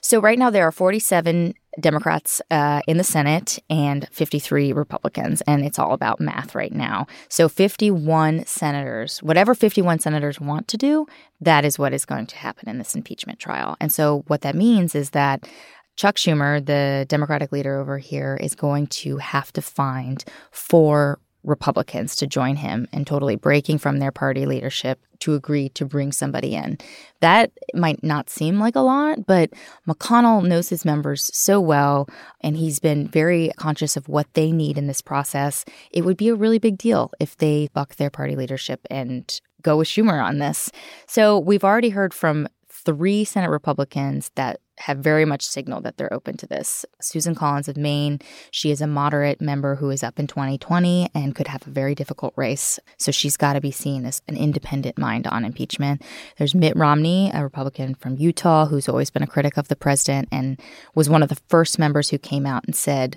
So, 0.00 0.20
right 0.20 0.38
now, 0.38 0.50
there 0.50 0.66
are 0.66 0.72
47 0.72 1.54
Democrats 1.80 2.40
uh, 2.50 2.80
in 2.86 2.96
the 2.96 3.04
Senate 3.04 3.58
and 3.68 4.08
53 4.10 4.72
Republicans, 4.72 5.42
and 5.42 5.64
it's 5.64 5.78
all 5.78 5.92
about 5.92 6.20
math 6.20 6.54
right 6.54 6.72
now. 6.72 7.06
So, 7.28 7.48
51 7.48 8.46
senators, 8.46 9.22
whatever 9.22 9.54
51 9.54 9.98
senators 9.98 10.40
want 10.40 10.68
to 10.68 10.76
do, 10.76 11.06
that 11.40 11.64
is 11.64 11.78
what 11.78 11.92
is 11.92 12.04
going 12.04 12.26
to 12.26 12.36
happen 12.36 12.68
in 12.68 12.78
this 12.78 12.94
impeachment 12.94 13.38
trial. 13.38 13.76
And 13.80 13.92
so, 13.92 14.24
what 14.26 14.42
that 14.42 14.54
means 14.54 14.94
is 14.94 15.10
that 15.10 15.48
Chuck 15.96 16.16
Schumer, 16.16 16.64
the 16.64 17.06
Democratic 17.08 17.52
leader 17.52 17.80
over 17.80 17.98
here, 17.98 18.36
is 18.40 18.54
going 18.54 18.86
to 18.88 19.16
have 19.16 19.52
to 19.54 19.62
find 19.62 20.24
four 20.50 21.18
Republicans 21.46 22.16
to 22.16 22.26
join 22.26 22.56
him 22.56 22.86
and 22.92 23.06
totally 23.06 23.36
breaking 23.36 23.78
from 23.78 23.98
their 23.98 24.10
party 24.10 24.44
leadership 24.44 25.00
to 25.20 25.34
agree 25.34 25.68
to 25.70 25.86
bring 25.86 26.12
somebody 26.12 26.54
in. 26.54 26.76
That 27.20 27.52
might 27.72 28.02
not 28.02 28.28
seem 28.28 28.58
like 28.58 28.76
a 28.76 28.80
lot, 28.80 29.26
but 29.26 29.50
McConnell 29.88 30.46
knows 30.46 30.68
his 30.68 30.84
members 30.84 31.30
so 31.32 31.60
well 31.60 32.08
and 32.40 32.56
he's 32.56 32.80
been 32.80 33.08
very 33.08 33.50
conscious 33.56 33.96
of 33.96 34.08
what 34.08 34.32
they 34.34 34.52
need 34.52 34.76
in 34.76 34.88
this 34.88 35.00
process. 35.00 35.64
It 35.90 36.04
would 36.04 36.16
be 36.16 36.28
a 36.28 36.34
really 36.34 36.58
big 36.58 36.76
deal 36.76 37.12
if 37.20 37.36
they 37.36 37.68
buck 37.72 37.94
their 37.94 38.10
party 38.10 38.36
leadership 38.36 38.80
and 38.90 39.40
go 39.62 39.78
with 39.78 39.88
Schumer 39.88 40.22
on 40.22 40.38
this. 40.38 40.70
So 41.06 41.38
we've 41.38 41.64
already 41.64 41.90
heard 41.90 42.12
from 42.12 42.48
three 42.68 43.24
Senate 43.24 43.50
Republicans 43.50 44.30
that 44.34 44.60
have 44.78 44.98
very 44.98 45.24
much 45.24 45.46
signaled 45.46 45.84
that 45.84 45.96
they're 45.96 46.12
open 46.12 46.36
to 46.36 46.46
this. 46.46 46.84
Susan 47.00 47.34
Collins 47.34 47.68
of 47.68 47.76
Maine, 47.76 48.20
she 48.50 48.70
is 48.70 48.80
a 48.80 48.86
moderate 48.86 49.40
member 49.40 49.76
who 49.76 49.90
is 49.90 50.02
up 50.02 50.18
in 50.18 50.26
2020 50.26 51.10
and 51.14 51.34
could 51.34 51.48
have 51.48 51.66
a 51.66 51.70
very 51.70 51.94
difficult 51.94 52.32
race. 52.36 52.78
So 52.98 53.10
she's 53.10 53.36
got 53.36 53.54
to 53.54 53.60
be 53.60 53.70
seen 53.70 54.04
as 54.04 54.22
an 54.28 54.36
independent 54.36 54.98
mind 54.98 55.26
on 55.26 55.44
impeachment. 55.44 56.02
There's 56.38 56.54
Mitt 56.54 56.76
Romney, 56.76 57.30
a 57.32 57.42
Republican 57.42 57.94
from 57.94 58.16
Utah, 58.16 58.66
who's 58.66 58.88
always 58.88 59.10
been 59.10 59.22
a 59.22 59.26
critic 59.26 59.56
of 59.56 59.68
the 59.68 59.76
president 59.76 60.28
and 60.30 60.60
was 60.94 61.08
one 61.08 61.22
of 61.22 61.28
the 61.28 61.40
first 61.48 61.78
members 61.78 62.10
who 62.10 62.18
came 62.18 62.46
out 62.46 62.64
and 62.66 62.76
said, 62.76 63.16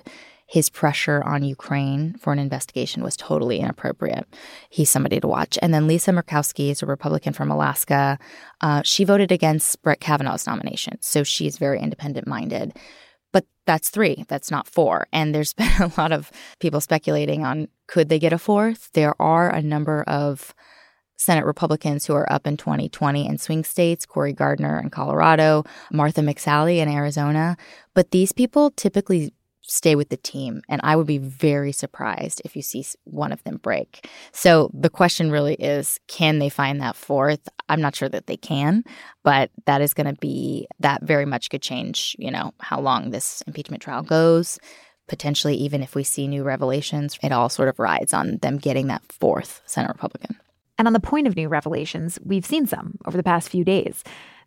his 0.50 0.68
pressure 0.68 1.22
on 1.24 1.44
Ukraine 1.44 2.16
for 2.18 2.32
an 2.32 2.40
investigation 2.40 3.04
was 3.04 3.16
totally 3.16 3.60
inappropriate. 3.60 4.26
He's 4.68 4.90
somebody 4.90 5.20
to 5.20 5.28
watch. 5.28 5.56
And 5.62 5.72
then 5.72 5.86
Lisa 5.86 6.10
Murkowski 6.10 6.72
is 6.72 6.82
a 6.82 6.86
Republican 6.86 7.32
from 7.32 7.52
Alaska. 7.52 8.18
Uh, 8.60 8.82
she 8.84 9.04
voted 9.04 9.30
against 9.30 9.80
Brett 9.82 10.00
Kavanaugh's 10.00 10.48
nomination, 10.48 10.98
so 11.00 11.22
she's 11.22 11.56
very 11.56 11.78
independent 11.78 12.26
minded. 12.26 12.76
But 13.32 13.46
that's 13.64 13.90
three, 13.90 14.24
that's 14.26 14.50
not 14.50 14.66
four. 14.66 15.06
And 15.12 15.32
there's 15.32 15.52
been 15.60 15.70
a 15.80 15.92
lot 15.96 16.10
of 16.10 16.32
people 16.58 16.80
speculating 16.80 17.44
on 17.44 17.68
could 17.86 18.08
they 18.08 18.18
get 18.18 18.32
a 18.32 18.38
fourth? 18.38 18.90
There 18.92 19.14
are 19.22 19.50
a 19.50 19.62
number 19.62 20.02
of 20.08 20.52
Senate 21.16 21.44
Republicans 21.44 22.06
who 22.06 22.14
are 22.14 22.32
up 22.32 22.48
in 22.48 22.56
2020 22.56 23.24
in 23.24 23.38
swing 23.38 23.62
states, 23.62 24.04
Cory 24.04 24.32
Gardner 24.32 24.80
in 24.80 24.90
Colorado, 24.90 25.62
Martha 25.92 26.22
McSally 26.22 26.78
in 26.78 26.88
Arizona. 26.88 27.56
But 27.94 28.10
these 28.10 28.32
people 28.32 28.72
typically 28.72 29.32
stay 29.70 29.94
with 29.94 30.08
the 30.08 30.16
team. 30.16 30.62
And 30.68 30.80
I 30.82 30.96
would 30.96 31.06
be 31.06 31.18
very 31.18 31.70
surprised 31.70 32.42
if 32.44 32.56
you 32.56 32.62
see 32.62 32.84
one 33.04 33.30
of 33.32 33.42
them 33.44 33.58
break. 33.58 34.08
So 34.32 34.70
the 34.74 34.90
question 34.90 35.30
really 35.30 35.54
is 35.54 36.00
can 36.08 36.40
they 36.40 36.48
find 36.48 36.80
that 36.80 36.96
fourth? 36.96 37.48
I'm 37.68 37.80
not 37.80 37.94
sure 37.94 38.08
that 38.08 38.26
they 38.26 38.36
can, 38.36 38.82
but 39.22 39.50
that 39.66 39.80
is 39.80 39.94
going 39.94 40.12
to 40.12 40.20
be, 40.20 40.66
that 40.80 41.02
very 41.02 41.24
much 41.24 41.50
could 41.50 41.62
change, 41.62 42.16
you 42.18 42.30
know, 42.30 42.52
how 42.58 42.80
long 42.80 43.10
this 43.10 43.42
impeachment 43.46 43.82
trial 43.82 44.02
goes. 44.02 44.58
Potentially, 45.06 45.54
even 45.54 45.82
if 45.82 45.94
we 45.94 46.04
see 46.04 46.26
new 46.26 46.42
revelations, 46.42 47.18
it 47.22 47.32
all 47.32 47.48
sort 47.48 47.68
of 47.68 47.78
rides 47.78 48.12
on 48.12 48.38
them 48.38 48.58
getting 48.58 48.88
that 48.88 49.02
fourth 49.10 49.60
Senate 49.66 49.88
Republican. 49.88 50.36
And 50.78 50.86
on 50.86 50.94
the 50.94 51.00
point 51.00 51.26
of 51.26 51.36
new 51.36 51.48
revelations, 51.48 52.18
we've 52.24 52.46
seen 52.46 52.66
some 52.66 52.96
over 53.04 53.16
the 53.16 53.22
past 53.22 53.48
few 53.48 53.64
days. 53.64 54.02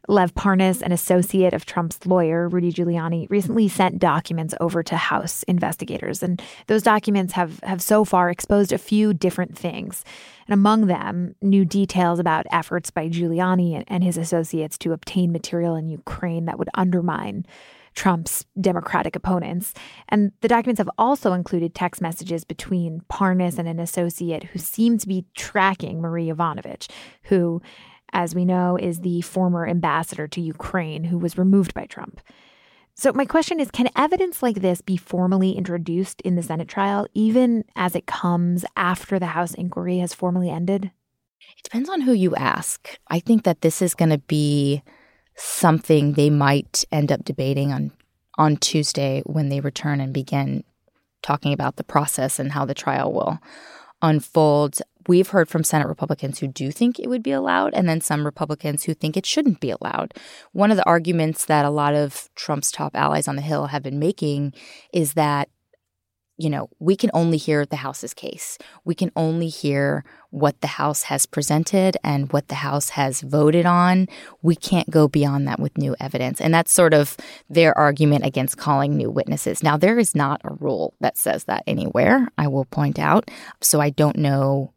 Lev 0.08 0.36
Parnas, 0.36 0.82
an 0.82 0.92
associate 0.92 1.54
of 1.54 1.66
Trump's 1.66 2.06
lawyer, 2.06 2.50
Rudy 2.50 2.72
Giuliani, 2.72 3.30
recently 3.30 3.68
sent 3.68 4.00
documents 4.00 4.54
over 4.60 4.84
to 4.84 4.98
House 4.98 5.44
investigators. 5.44 6.22
And 6.22 6.42
those 6.68 6.84
documents 6.84 7.34
have, 7.34 7.60
have 7.62 7.82
so 7.82 8.04
far 8.04 8.30
exposed 8.30 8.74
a 8.74 8.78
few 8.78 9.14
different 9.14 9.58
things. 9.58 10.04
And 10.48 10.54
among 10.54 10.88
them, 10.88 11.36
new 11.42 11.64
details 11.64 12.20
about 12.20 12.46
efforts 12.52 12.92
by 12.92 13.08
Giuliani 13.08 13.84
and 13.88 14.04
his 14.04 14.18
associates 14.18 14.78
to 14.80 14.92
obtain 14.92 15.32
material 15.32 15.76
in 15.76 15.88
Ukraine 15.88 16.46
that 16.46 16.60
would 16.60 16.70
undermine 16.74 17.46
Trump's 17.96 18.46
Democratic 18.60 19.16
opponents. 19.16 19.74
And 20.10 20.32
the 20.42 20.48
documents 20.48 20.80
have 20.80 20.90
also 20.98 21.34
included 21.34 21.76
text 21.76 22.02
messages 22.02 22.44
between 22.44 23.02
Parnas 23.10 23.58
and 23.58 23.68
an 23.68 23.80
associate 23.80 24.46
who 24.46 24.60
seemed 24.60 25.00
to 25.02 25.08
be 25.08 25.26
tracking 25.36 26.02
Marie 26.02 26.28
Yovanovitch, 26.28 26.90
who 27.24 27.62
as 28.14 28.34
we 28.34 28.46
know, 28.46 28.78
is 28.78 29.02
the 29.02 29.22
former 29.22 29.68
ambassador 29.68 30.28
to 30.30 30.42
Ukraine 30.42 31.06
who 31.06 31.18
was 31.18 31.38
removed 31.38 31.74
by 31.74 31.86
Trump. 31.86 32.22
So, 32.96 33.12
my 33.12 33.26
question 33.26 33.60
is 33.60 33.72
can 33.72 33.90
evidence 33.96 34.44
like 34.44 34.58
this 34.58 34.82
be 34.82 34.98
formally 34.98 35.54
introduced 35.54 36.22
in 36.22 36.36
the 36.36 36.44
Senate 36.44 36.68
trial, 36.68 37.08
even 37.14 37.66
as 37.76 37.96
it 37.96 38.06
comes 38.06 38.64
after 38.78 39.18
the 39.18 39.28
House 39.28 39.54
inquiry 39.56 39.98
has 39.98 40.14
formally 40.14 40.50
ended? 40.50 40.92
It 41.58 41.64
depends 41.64 41.90
on 41.90 42.02
who 42.02 42.14
you 42.14 42.36
ask. 42.36 42.98
I 43.08 43.20
think 43.20 43.44
that 43.44 43.62
this 43.62 43.82
is 43.82 43.96
going 43.96 44.12
to 44.12 44.20
be 44.20 44.84
something 45.36 46.14
they 46.14 46.30
might 46.30 46.86
end 46.92 47.12
up 47.12 47.26
debating 47.26 47.74
on, 47.74 47.92
on 48.38 48.58
Tuesday 48.58 49.24
when 49.26 49.50
they 49.50 49.60
return 49.60 50.00
and 50.00 50.14
begin 50.14 50.64
talking 51.24 51.52
about 51.52 51.78
the 51.78 51.84
process 51.84 52.38
and 52.38 52.52
how 52.52 52.66
the 52.66 52.76
trial 52.76 53.12
will 53.12 53.40
unfold 54.04 54.80
we've 55.08 55.30
heard 55.30 55.50
from 55.50 55.64
Senate 55.64 55.88
Republicans 55.88 56.40
who 56.40 56.48
do 56.48 56.72
think 56.72 57.00
it 57.00 57.10
would 57.10 57.24
be 57.24 57.32
allowed, 57.32 57.74
and 57.74 57.88
then 57.88 58.02
some 58.02 58.26
Republicans 58.26 58.84
who 58.84 58.94
think 58.94 59.18
it 59.18 59.26
shouldn't 59.26 59.60
be 59.60 59.72
allowed. 59.72 60.14
One 60.52 60.72
of 60.72 60.78
the 60.78 60.86
arguments 60.86 61.46
that 61.46 61.66
a 61.66 61.70
lot 61.70 61.94
of 61.94 62.30
Trump's 62.36 62.72
top 62.72 62.96
allies 62.96 63.28
on 63.28 63.36
the 63.36 63.42
Hill 63.42 63.68
have 63.68 63.84
been 63.84 64.00
making 64.00 64.54
is 64.92 65.14
that 65.14 65.50
you 66.38 66.50
know, 66.50 66.70
we 66.80 66.96
can 66.96 67.12
only 67.14 67.38
hear 67.38 67.66
the 67.66 67.76
House's 67.76 68.14
case. 68.14 68.58
We 68.84 68.96
can 68.96 69.12
only 69.16 69.50
hear 69.50 70.04
what 70.32 70.60
the 70.62 70.68
House 70.68 71.04
has 71.04 71.26
presented 71.28 71.96
and 72.04 72.32
what 72.34 72.48
the 72.48 72.56
House 72.56 72.90
has 72.90 73.22
voted 73.22 73.68
on. 73.68 74.08
We 74.42 74.56
can't 74.56 74.90
go 74.90 75.08
beyond 75.08 75.48
that 75.48 75.60
with 75.60 75.78
new 75.78 75.96
evidence. 76.00 76.42
And 76.42 76.54
that's 76.54 76.74
sort 76.74 76.94
of 76.94 77.16
their 77.50 77.78
argument 77.78 78.26
against 78.26 78.58
calling 78.58 78.98
new 78.98 79.12
witnesses. 79.12 79.62
Now, 79.62 79.78
there 79.78 80.00
is 80.00 80.16
not 80.16 80.42
a 80.44 80.56
rule 80.56 80.96
that 81.02 81.18
says 81.18 81.44
that 81.44 81.64
anywhere, 81.68 82.28
I 82.38 82.48
will 82.48 82.66
point 82.66 82.98
out. 82.98 83.30
So 83.62 83.80
I 83.80 83.92
don't 83.92 84.18
know, 84.18 84.74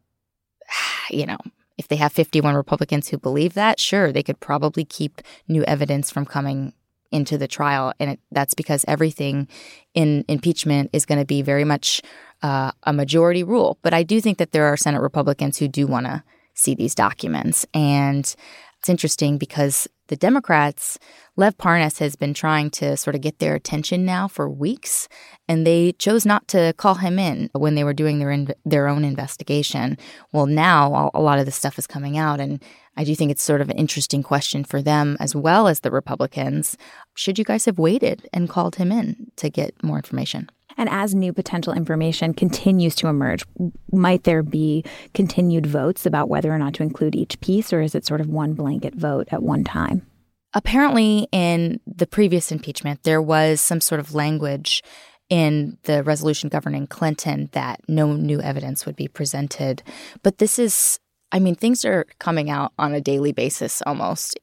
you 1.09 1.25
know, 1.25 1.37
if 1.77 1.87
they 1.87 1.95
have 1.97 2.11
51 2.11 2.55
Republicans 2.55 3.09
who 3.09 3.17
believe 3.17 3.53
that, 3.53 3.79
sure, 3.79 4.11
they 4.11 4.23
could 4.23 4.39
probably 4.39 4.83
keep 4.83 5.21
new 5.47 5.63
evidence 5.63 6.09
from 6.09 6.25
coming 6.25 6.73
into 7.11 7.37
the 7.37 7.47
trial. 7.47 7.93
And 7.99 8.11
it, 8.11 8.19
that's 8.31 8.53
because 8.53 8.83
everything 8.87 9.47
in 9.93 10.25
impeachment 10.27 10.89
is 10.93 11.05
going 11.05 11.19
to 11.19 11.25
be 11.25 11.41
very 11.41 11.63
much 11.63 12.01
uh, 12.41 12.71
a 12.83 12.93
majority 12.93 13.43
rule. 13.43 13.77
But 13.81 13.93
I 13.93 14.03
do 14.03 14.19
think 14.19 14.37
that 14.39 14.51
there 14.51 14.65
are 14.65 14.77
Senate 14.77 15.01
Republicans 15.01 15.57
who 15.57 15.67
do 15.67 15.87
want 15.87 16.05
to 16.05 16.23
see 16.53 16.75
these 16.75 16.95
documents. 16.95 17.65
And 17.73 18.35
it's 18.79 18.89
interesting 18.89 19.37
because 19.37 19.87
the 20.07 20.15
Democrats, 20.15 20.97
Lev 21.35 21.57
Parnas 21.57 21.99
has 21.99 22.15
been 22.15 22.33
trying 22.33 22.69
to 22.71 22.97
sort 22.97 23.15
of 23.15 23.21
get 23.21 23.39
their 23.39 23.55
attention 23.55 24.05
now 24.05 24.27
for 24.27 24.49
weeks, 24.49 25.07
and 25.47 25.65
they 25.65 25.91
chose 25.93 26.25
not 26.25 26.47
to 26.49 26.73
call 26.77 26.95
him 26.95 27.19
in 27.19 27.49
when 27.53 27.75
they 27.75 27.83
were 27.83 27.93
doing 27.93 28.19
their 28.19 28.31
in, 28.31 28.53
their 28.65 28.87
own 28.87 29.03
investigation. 29.03 29.97
Well, 30.31 30.45
now 30.45 31.11
a 31.13 31.21
lot 31.21 31.39
of 31.39 31.45
this 31.45 31.55
stuff 31.55 31.77
is 31.77 31.87
coming 31.87 32.17
out, 32.17 32.39
and 32.39 32.63
I 32.95 33.03
do 33.03 33.15
think 33.15 33.31
it's 33.31 33.43
sort 33.43 33.61
of 33.61 33.69
an 33.69 33.77
interesting 33.77 34.23
question 34.23 34.63
for 34.63 34.81
them 34.81 35.17
as 35.19 35.35
well 35.35 35.67
as 35.67 35.81
the 35.81 35.91
Republicans. 35.91 36.77
Should 37.13 37.37
you 37.37 37.45
guys 37.45 37.65
have 37.65 37.77
waited 37.77 38.27
and 38.33 38.49
called 38.49 38.77
him 38.77 38.91
in 38.91 39.31
to 39.37 39.49
get 39.49 39.83
more 39.83 39.97
information? 39.97 40.49
And 40.77 40.89
as 40.89 41.15
new 41.15 41.33
potential 41.33 41.73
information 41.73 42.33
continues 42.33 42.95
to 42.95 43.07
emerge, 43.07 43.43
might 43.91 44.23
there 44.23 44.43
be 44.43 44.85
continued 45.13 45.65
votes 45.65 46.05
about 46.05 46.29
whether 46.29 46.53
or 46.53 46.59
not 46.59 46.75
to 46.75 46.83
include 46.83 47.15
each 47.15 47.39
piece, 47.41 47.73
or 47.73 47.81
is 47.81 47.95
it 47.95 48.05
sort 48.05 48.21
of 48.21 48.27
one 48.29 48.53
blanket 48.53 48.95
vote 48.95 49.27
at 49.31 49.41
one 49.41 49.63
time? 49.63 50.05
Apparently, 50.53 51.27
in 51.31 51.79
the 51.85 52.07
previous 52.07 52.51
impeachment, 52.51 53.03
there 53.03 53.21
was 53.21 53.59
some 53.59 53.81
sort 53.81 53.99
of 53.99 54.13
language 54.13 54.83
in 55.29 55.77
the 55.83 56.03
resolution 56.03 56.47
governing 56.47 56.87
Clinton 56.87 57.49
that 57.51 57.81
no 57.87 58.13
new 58.13 58.39
evidence 58.39 58.85
would 58.85 58.95
be 58.95 59.07
presented. 59.07 59.83
But 60.23 60.37
this 60.37 60.57
is 60.57 60.99
I 61.31 61.39
mean, 61.39 61.55
things 61.55 61.83
are 61.85 62.05
coming 62.19 62.49
out 62.49 62.71
on 62.77 62.93
a 62.93 63.01
daily 63.01 63.31
basis 63.31 63.81
almost. 63.85 64.39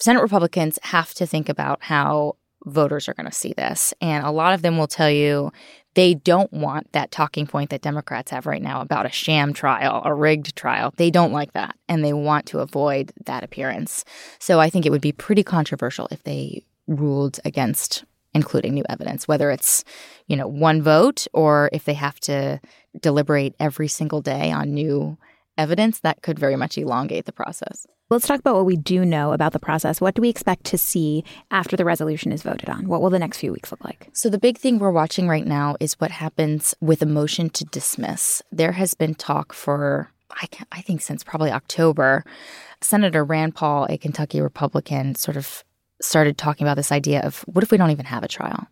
Senate 0.00 0.22
Republicans 0.22 0.78
have 0.82 1.14
to 1.14 1.26
think 1.26 1.48
about 1.48 1.84
how 1.84 2.36
voters 2.64 3.08
are 3.08 3.14
going 3.14 3.26
to 3.26 3.32
see 3.32 3.52
this. 3.56 3.92
And 4.00 4.24
a 4.24 4.30
lot 4.30 4.54
of 4.54 4.62
them 4.62 4.78
will 4.78 4.86
tell 4.86 5.10
you 5.10 5.52
they 5.94 6.14
don't 6.14 6.52
want 6.52 6.90
that 6.92 7.10
talking 7.10 7.46
point 7.46 7.70
that 7.70 7.82
Democrats 7.82 8.30
have 8.30 8.46
right 8.46 8.62
now 8.62 8.80
about 8.80 9.06
a 9.06 9.10
sham 9.10 9.52
trial, 9.52 10.00
a 10.04 10.14
rigged 10.14 10.56
trial. 10.56 10.94
They 10.96 11.10
don't 11.10 11.32
like 11.32 11.52
that. 11.52 11.76
And 11.88 12.04
they 12.04 12.12
want 12.12 12.46
to 12.46 12.60
avoid 12.60 13.12
that 13.26 13.44
appearance. 13.44 14.04
So 14.38 14.58
I 14.58 14.70
think 14.70 14.86
it 14.86 14.90
would 14.90 15.02
be 15.02 15.12
pretty 15.12 15.42
controversial 15.42 16.08
if 16.10 16.22
they 16.22 16.64
ruled 16.86 17.40
against 17.44 18.04
including 18.34 18.72
new 18.72 18.84
evidence, 18.88 19.28
whether 19.28 19.50
it's, 19.50 19.84
you 20.26 20.36
know, 20.36 20.48
one 20.48 20.80
vote 20.80 21.26
or 21.34 21.68
if 21.72 21.84
they 21.84 21.92
have 21.92 22.18
to 22.20 22.58
deliberate 22.98 23.54
every 23.60 23.88
single 23.88 24.22
day 24.22 24.50
on 24.50 24.72
new 24.72 25.18
evidence, 25.58 26.00
that 26.00 26.22
could 26.22 26.38
very 26.38 26.56
much 26.56 26.78
elongate 26.78 27.24
the 27.24 27.32
process. 27.32 27.86
Let's 28.10 28.26
talk 28.26 28.40
about 28.40 28.56
what 28.56 28.66
we 28.66 28.76
do 28.76 29.04
know 29.04 29.32
about 29.32 29.52
the 29.52 29.58
process. 29.58 30.00
What 30.00 30.14
do 30.14 30.20
we 30.20 30.28
expect 30.28 30.64
to 30.64 30.78
see 30.78 31.24
after 31.50 31.76
the 31.76 31.84
resolution 31.84 32.30
is 32.30 32.42
voted 32.42 32.68
on? 32.68 32.86
What 32.86 33.00
will 33.00 33.10
the 33.10 33.18
next 33.18 33.38
few 33.38 33.52
weeks 33.52 33.70
look 33.70 33.82
like? 33.84 34.10
So, 34.12 34.28
the 34.28 34.38
big 34.38 34.58
thing 34.58 34.78
we're 34.78 34.90
watching 34.90 35.28
right 35.28 35.46
now 35.46 35.76
is 35.80 35.94
what 35.94 36.10
happens 36.10 36.74
with 36.80 37.00
a 37.00 37.06
motion 37.06 37.48
to 37.50 37.64
dismiss. 37.64 38.42
There 38.52 38.72
has 38.72 38.92
been 38.92 39.14
talk 39.14 39.54
for, 39.54 40.10
I, 40.30 40.46
I 40.72 40.82
think, 40.82 41.00
since 41.00 41.24
probably 41.24 41.50
October. 41.50 42.24
Senator 42.82 43.24
Rand 43.24 43.54
Paul, 43.54 43.86
a 43.88 43.96
Kentucky 43.96 44.40
Republican, 44.40 45.14
sort 45.14 45.36
of 45.36 45.64
started 46.02 46.36
talking 46.36 46.66
about 46.66 46.76
this 46.76 46.92
idea 46.92 47.20
of 47.20 47.40
what 47.42 47.62
if 47.62 47.70
we 47.70 47.78
don't 47.78 47.92
even 47.92 48.06
have 48.06 48.24
a 48.24 48.28
trial? 48.28 48.66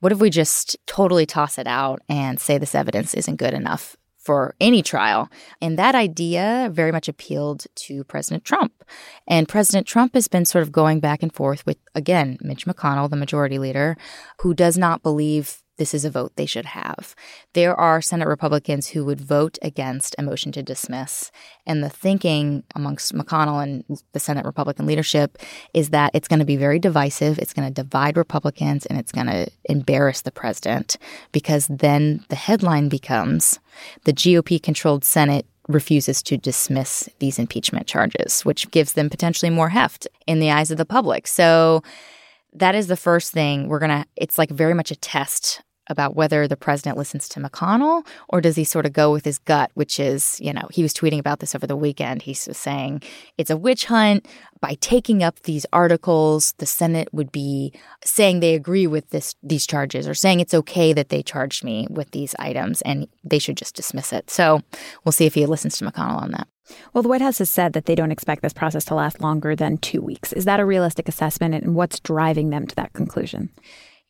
What 0.00 0.12
if 0.12 0.18
we 0.18 0.30
just 0.30 0.76
totally 0.86 1.26
toss 1.26 1.58
it 1.58 1.66
out 1.66 2.02
and 2.08 2.38
say 2.38 2.58
this 2.58 2.74
evidence 2.74 3.14
isn't 3.14 3.36
good 3.36 3.54
enough 3.54 3.96
for 4.24 4.54
any 4.60 4.82
trial. 4.82 5.28
And 5.60 5.78
that 5.78 5.94
idea 5.94 6.70
very 6.72 6.92
much 6.92 7.08
appealed 7.08 7.66
to 7.74 8.04
President 8.04 8.44
Trump. 8.44 8.84
And 9.26 9.48
President 9.48 9.86
Trump 9.86 10.14
has 10.14 10.28
been 10.28 10.44
sort 10.44 10.62
of 10.62 10.72
going 10.72 11.00
back 11.00 11.22
and 11.22 11.32
forth 11.32 11.64
with, 11.66 11.78
again, 11.94 12.38
Mitch 12.40 12.66
McConnell, 12.66 13.10
the 13.10 13.16
majority 13.16 13.58
leader, 13.58 13.96
who 14.40 14.54
does 14.54 14.78
not 14.78 15.02
believe 15.02 15.63
this 15.76 15.94
is 15.94 16.04
a 16.04 16.10
vote 16.10 16.32
they 16.36 16.46
should 16.46 16.66
have. 16.66 17.14
There 17.52 17.74
are 17.74 18.00
Senate 18.00 18.28
Republicans 18.28 18.88
who 18.88 19.04
would 19.04 19.20
vote 19.20 19.58
against 19.62 20.14
a 20.18 20.22
motion 20.22 20.52
to 20.52 20.62
dismiss. 20.62 21.32
And 21.66 21.82
the 21.82 21.88
thinking 21.88 22.62
amongst 22.74 23.14
McConnell 23.14 23.62
and 23.62 23.84
the 24.12 24.20
Senate 24.20 24.44
Republican 24.44 24.86
leadership 24.86 25.38
is 25.72 25.90
that 25.90 26.12
it's 26.14 26.28
going 26.28 26.38
to 26.38 26.44
be 26.44 26.56
very 26.56 26.78
divisive, 26.78 27.38
it's 27.38 27.52
going 27.52 27.66
to 27.66 27.74
divide 27.74 28.16
Republicans, 28.16 28.86
and 28.86 28.98
it's 28.98 29.12
going 29.12 29.26
to 29.26 29.48
embarrass 29.64 30.22
the 30.22 30.32
president 30.32 30.96
because 31.32 31.66
then 31.68 32.24
the 32.28 32.36
headline 32.36 32.88
becomes 32.88 33.58
the 34.04 34.12
GOP 34.12 34.62
controlled 34.62 35.04
Senate 35.04 35.46
refuses 35.66 36.22
to 36.22 36.36
dismiss 36.36 37.08
these 37.18 37.38
impeachment 37.38 37.86
charges, 37.86 38.44
which 38.44 38.70
gives 38.70 38.92
them 38.92 39.08
potentially 39.08 39.50
more 39.50 39.70
heft 39.70 40.06
in 40.26 40.38
the 40.38 40.50
eyes 40.50 40.70
of 40.70 40.76
the 40.76 40.84
public. 40.84 41.26
So, 41.26 41.82
that 42.54 42.74
is 42.74 42.86
the 42.86 42.96
first 42.96 43.32
thing 43.32 43.68
we're 43.68 43.80
going 43.80 44.02
to, 44.02 44.06
it's 44.16 44.38
like 44.38 44.50
very 44.50 44.74
much 44.74 44.90
a 44.90 44.96
test 44.96 45.62
about 45.88 46.16
whether 46.16 46.48
the 46.48 46.56
president 46.56 46.96
listens 46.96 47.28
to 47.28 47.40
McConnell 47.40 48.06
or 48.28 48.40
does 48.40 48.56
he 48.56 48.64
sort 48.64 48.86
of 48.86 48.92
go 48.92 49.12
with 49.12 49.24
his 49.24 49.38
gut, 49.38 49.70
which 49.74 50.00
is, 50.00 50.38
you 50.40 50.52
know, 50.52 50.66
he 50.70 50.82
was 50.82 50.94
tweeting 50.94 51.18
about 51.18 51.40
this 51.40 51.54
over 51.54 51.66
the 51.66 51.76
weekend. 51.76 52.22
He's 52.22 52.48
saying 52.56 53.02
it's 53.38 53.50
a 53.50 53.56
witch 53.56 53.86
hunt. 53.86 54.26
By 54.60 54.78
taking 54.80 55.22
up 55.22 55.40
these 55.40 55.66
articles, 55.74 56.54
the 56.56 56.64
Senate 56.64 57.08
would 57.12 57.30
be 57.30 57.72
saying 58.02 58.40
they 58.40 58.54
agree 58.54 58.86
with 58.86 59.10
this 59.10 59.34
these 59.42 59.66
charges 59.66 60.08
or 60.08 60.14
saying 60.14 60.40
it's 60.40 60.54
okay 60.54 60.94
that 60.94 61.10
they 61.10 61.22
charged 61.22 61.64
me 61.64 61.86
with 61.90 62.12
these 62.12 62.34
items 62.38 62.80
and 62.82 63.06
they 63.22 63.38
should 63.38 63.58
just 63.58 63.76
dismiss 63.76 64.10
it. 64.10 64.30
So 64.30 64.62
we'll 65.04 65.12
see 65.12 65.26
if 65.26 65.34
he 65.34 65.44
listens 65.44 65.76
to 65.78 65.84
McConnell 65.84 66.22
on 66.22 66.30
that. 66.30 66.48
Well, 66.92 67.02
the 67.02 67.08
White 67.08 67.20
House 67.20 67.38
has 67.38 67.50
said 67.50 67.74
that 67.74 67.84
they 67.84 67.94
don't 67.94 68.12
expect 68.12 68.42
this 68.42 68.52
process 68.52 68.84
to 68.86 68.94
last 68.94 69.20
longer 69.20 69.54
than 69.54 69.76
two 69.78 70.00
weeks. 70.00 70.32
Is 70.32 70.46
that 70.46 70.60
a 70.60 70.64
realistic 70.64 71.08
assessment 71.08 71.54
and 71.54 71.74
what's 71.74 72.00
driving 72.00 72.50
them 72.50 72.66
to 72.66 72.74
that 72.76 72.92
conclusion? 72.94 73.50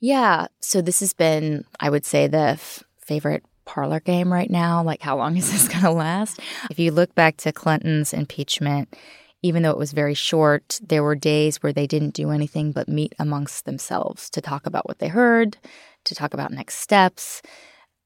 Yeah. 0.05 0.49
So 0.61 0.83
this 0.83 1.01
has 1.01 1.14
been, 1.14 1.64
I 1.81 1.88
would 1.88 2.05
say, 2.05 2.27
the 2.27 2.37
f- 2.37 2.85
favorite 2.99 3.43
parlor 3.64 4.01
game 4.01 4.31
right 4.31 4.51
now. 4.51 4.83
Like, 4.83 5.01
how 5.01 5.17
long 5.17 5.38
is 5.38 5.51
this 5.51 5.67
going 5.73 5.81
to 5.81 5.90
last? 5.90 6.40
If 6.71 6.79
you 6.79 6.90
look 6.90 7.14
back 7.14 7.38
to 7.38 7.53
Clinton's 7.53 8.12
impeachment, 8.12 8.95
even 9.40 9.62
though 9.62 9.71
it 9.71 9.79
was 9.79 9.93
very 9.93 10.12
short, 10.12 10.79
there 10.87 11.03
were 11.03 11.14
days 11.14 11.62
where 11.62 11.73
they 11.73 11.87
didn't 11.87 12.12
do 12.12 12.33
anything 12.33 12.71
but 12.71 12.87
meet 12.87 13.14
amongst 13.19 13.64
themselves 13.64 14.29
to 14.29 14.43
talk 14.43 14.67
about 14.67 14.87
what 14.87 14.99
they 14.99 15.09
heard, 15.09 15.57
to 16.05 16.14
talk 16.14 16.35
about 16.35 16.53
next 16.53 16.81
steps. 16.81 17.40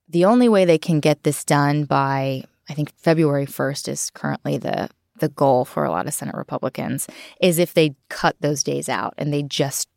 The 0.08 0.24
only 0.24 0.48
way 0.48 0.64
they 0.64 0.78
can 0.78 1.00
get 1.00 1.24
this 1.24 1.42
done 1.42 1.82
by, 1.82 2.44
I 2.68 2.74
think, 2.74 2.92
February 2.96 3.46
1st 3.46 3.88
is 3.88 4.10
currently 4.10 4.56
the 4.56 4.88
the 5.18 5.28
goal 5.28 5.64
for 5.64 5.84
a 5.84 5.90
lot 5.90 6.06
of 6.06 6.14
Senate 6.14 6.36
Republicans 6.36 7.08
is 7.40 7.58
if 7.58 7.74
they 7.74 7.96
cut 8.08 8.36
those 8.38 8.62
days 8.62 8.88
out 8.88 9.14
and 9.18 9.32
they 9.32 9.42
just 9.42 9.88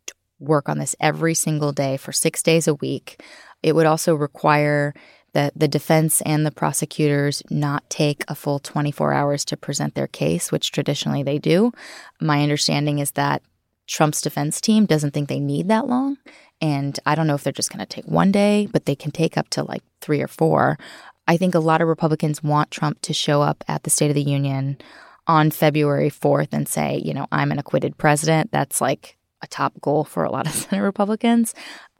work 0.42 0.68
on 0.68 0.78
this 0.78 0.96
every 1.00 1.34
single 1.34 1.72
day 1.72 1.96
for 1.96 2.12
six 2.12 2.42
days 2.42 2.68
a 2.68 2.74
week. 2.74 3.22
It 3.62 3.74
would 3.74 3.86
also 3.86 4.14
require 4.14 4.94
that 5.32 5.52
the 5.58 5.68
defense 5.68 6.20
and 6.22 6.44
the 6.44 6.50
prosecutors 6.50 7.42
not 7.50 7.88
take 7.88 8.24
a 8.28 8.34
full 8.34 8.58
24 8.58 9.12
hours 9.12 9.44
to 9.46 9.56
present 9.56 9.94
their 9.94 10.06
case, 10.06 10.52
which 10.52 10.72
traditionally 10.72 11.22
they 11.22 11.38
do. 11.38 11.72
My 12.20 12.42
understanding 12.42 12.98
is 12.98 13.12
that 13.12 13.42
Trump's 13.86 14.20
defense 14.20 14.60
team 14.60 14.86
doesn't 14.86 15.12
think 15.12 15.28
they 15.28 15.40
need 15.40 15.68
that 15.68 15.88
long. 15.88 16.18
And 16.60 16.98
I 17.06 17.14
don't 17.14 17.26
know 17.26 17.34
if 17.34 17.42
they're 17.42 17.52
just 17.52 17.70
going 17.70 17.84
to 17.84 17.86
take 17.86 18.06
one 18.06 18.30
day, 18.30 18.68
but 18.70 18.86
they 18.86 18.94
can 18.94 19.10
take 19.10 19.36
up 19.36 19.48
to 19.50 19.64
like 19.64 19.82
three 20.00 20.22
or 20.22 20.28
four. 20.28 20.78
I 21.26 21.36
think 21.36 21.54
a 21.54 21.60
lot 21.60 21.80
of 21.80 21.88
Republicans 21.88 22.42
want 22.42 22.70
Trump 22.70 23.00
to 23.02 23.12
show 23.12 23.42
up 23.42 23.64
at 23.68 23.82
the 23.82 23.90
State 23.90 24.10
of 24.10 24.14
the 24.14 24.22
Union 24.22 24.78
on 25.26 25.50
February 25.50 26.10
4th 26.10 26.48
and 26.52 26.68
say, 26.68 27.00
you 27.04 27.14
know, 27.14 27.26
I'm 27.32 27.52
an 27.52 27.58
acquitted 27.58 27.96
president. 27.96 28.50
That's 28.52 28.80
like 28.80 29.16
a 29.42 29.46
top 29.46 29.80
goal 29.80 30.04
for 30.04 30.24
a 30.24 30.30
lot 30.30 30.46
of 30.46 30.52
Senate 30.54 30.82
Republicans. 30.82 31.54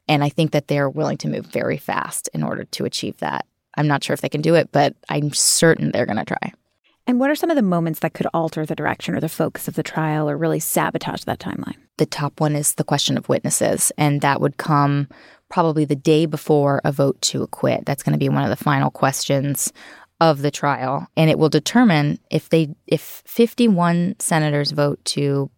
And 0.08 0.24
I 0.24 0.28
think 0.28 0.52
that 0.52 0.68
they're 0.68 0.90
willing 0.90 1.18
to 1.18 1.28
move 1.28 1.46
very 1.46 1.76
fast 1.76 2.28
in 2.34 2.42
order 2.42 2.64
to 2.64 2.84
achieve 2.84 3.18
that. 3.18 3.46
I'm 3.76 3.86
not 3.86 4.04
sure 4.04 4.14
if 4.14 4.20
they 4.20 4.28
can 4.28 4.42
do 4.42 4.54
it, 4.54 4.70
but 4.72 4.94
I'm 5.08 5.32
certain 5.32 5.90
they're 5.90 6.06
going 6.06 6.18
to 6.18 6.24
try. 6.24 6.52
And 7.06 7.18
what 7.18 7.30
are 7.30 7.34
some 7.34 7.50
of 7.50 7.56
the 7.56 7.62
moments 7.62 8.00
that 8.00 8.14
could 8.14 8.28
alter 8.32 8.64
the 8.64 8.76
direction 8.76 9.14
or 9.14 9.20
the 9.20 9.28
focus 9.28 9.66
of 9.66 9.74
the 9.74 9.82
trial 9.82 10.30
or 10.30 10.36
really 10.36 10.60
sabotage 10.60 11.24
that 11.24 11.40
timeline? 11.40 11.76
The 11.98 12.06
top 12.06 12.40
one 12.40 12.54
is 12.54 12.74
the 12.74 12.84
question 12.84 13.16
of 13.16 13.28
witnesses, 13.28 13.90
and 13.98 14.20
that 14.20 14.40
would 14.40 14.56
come 14.56 15.08
probably 15.48 15.84
the 15.84 15.96
day 15.96 16.26
before 16.26 16.80
a 16.84 16.92
vote 16.92 17.20
to 17.22 17.42
acquit. 17.42 17.84
That's 17.86 18.02
going 18.02 18.12
to 18.12 18.18
be 18.18 18.28
one 18.28 18.44
of 18.44 18.50
the 18.50 18.64
final 18.64 18.90
questions 18.90 19.72
of 20.20 20.42
the 20.42 20.50
trial, 20.52 21.08
and 21.16 21.28
it 21.28 21.38
will 21.38 21.48
determine 21.48 22.18
if 22.30 22.48
they 22.48 22.74
if 22.86 23.22
51 23.26 24.16
senators 24.20 24.70
vote 24.70 25.04
to 25.06 25.50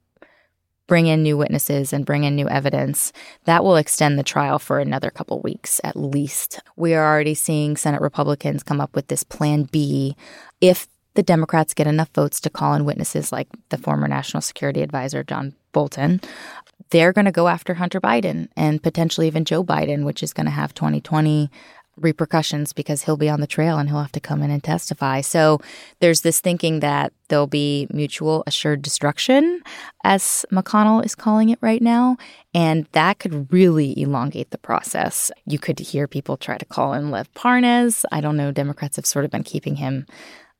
bring 0.86 1.06
in 1.06 1.22
new 1.22 1.36
witnesses 1.36 1.92
and 1.92 2.06
bring 2.06 2.24
in 2.24 2.34
new 2.34 2.48
evidence, 2.48 3.12
that 3.44 3.64
will 3.64 3.76
extend 3.76 4.18
the 4.18 4.22
trial 4.22 4.58
for 4.58 4.78
another 4.78 5.10
couple 5.10 5.40
weeks 5.40 5.80
at 5.84 5.96
least. 5.96 6.60
We 6.76 6.94
are 6.94 7.06
already 7.06 7.34
seeing 7.34 7.76
Senate 7.76 8.00
Republicans 8.00 8.62
come 8.62 8.80
up 8.80 8.94
with 8.94 9.08
this 9.08 9.22
plan 9.22 9.64
B 9.64 10.16
if 10.60 10.86
the 11.14 11.22
Democrats 11.22 11.74
get 11.74 11.86
enough 11.86 12.10
votes 12.14 12.40
to 12.40 12.50
call 12.50 12.74
in 12.74 12.84
witnesses 12.84 13.32
like 13.32 13.48
the 13.68 13.78
former 13.78 14.08
National 14.08 14.40
Security 14.40 14.82
Advisor 14.82 15.22
John 15.22 15.54
Bolton. 15.72 16.20
They're 16.90 17.12
going 17.12 17.24
to 17.24 17.32
go 17.32 17.48
after 17.48 17.74
Hunter 17.74 18.00
Biden 18.00 18.48
and 18.56 18.82
potentially 18.82 19.26
even 19.26 19.44
Joe 19.44 19.64
Biden, 19.64 20.04
which 20.04 20.22
is 20.22 20.32
going 20.32 20.46
to 20.46 20.52
have 20.52 20.74
2020 20.74 21.50
repercussions 21.96 22.72
because 22.72 23.02
he'll 23.02 23.16
be 23.16 23.28
on 23.28 23.40
the 23.40 23.46
trail 23.46 23.78
and 23.78 23.88
he'll 23.88 24.00
have 24.00 24.12
to 24.12 24.20
come 24.20 24.42
in 24.42 24.50
and 24.50 24.62
testify. 24.62 25.20
So 25.20 25.60
there's 26.00 26.22
this 26.22 26.40
thinking 26.40 26.80
that 26.80 27.12
there'll 27.28 27.46
be 27.46 27.86
mutual 27.90 28.42
assured 28.46 28.82
destruction, 28.82 29.62
as 30.02 30.44
McConnell 30.52 31.04
is 31.04 31.14
calling 31.14 31.48
it 31.48 31.58
right 31.60 31.82
now. 31.82 32.16
And 32.54 32.86
that 32.92 33.18
could 33.18 33.52
really 33.52 33.98
elongate 34.00 34.50
the 34.50 34.58
process. 34.58 35.30
You 35.46 35.58
could 35.58 35.78
hear 35.78 36.06
people 36.06 36.36
try 36.36 36.58
to 36.58 36.64
call 36.64 36.92
in 36.92 37.10
Lev 37.10 37.32
Parnas. 37.34 38.04
I 38.12 38.20
don't 38.20 38.36
know. 38.36 38.52
Democrats 38.52 38.96
have 38.96 39.06
sort 39.06 39.24
of 39.24 39.30
been 39.30 39.44
keeping 39.44 39.76
him 39.76 40.06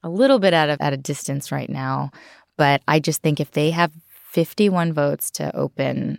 a 0.03 0.09
little 0.09 0.39
bit 0.39 0.53
at 0.53 0.69
a, 0.69 0.83
at 0.83 0.93
a 0.93 0.99
distance 0.99 1.51
right 1.51 1.71
now. 1.71 2.11
But 2.57 2.83
I 2.87 3.01
just 3.01 3.23
think 3.23 3.41
if 3.41 3.51
they 3.51 3.71
have 3.71 3.93
51 4.33 4.93
votes 4.93 5.31
to 5.33 5.55
open 5.57 6.19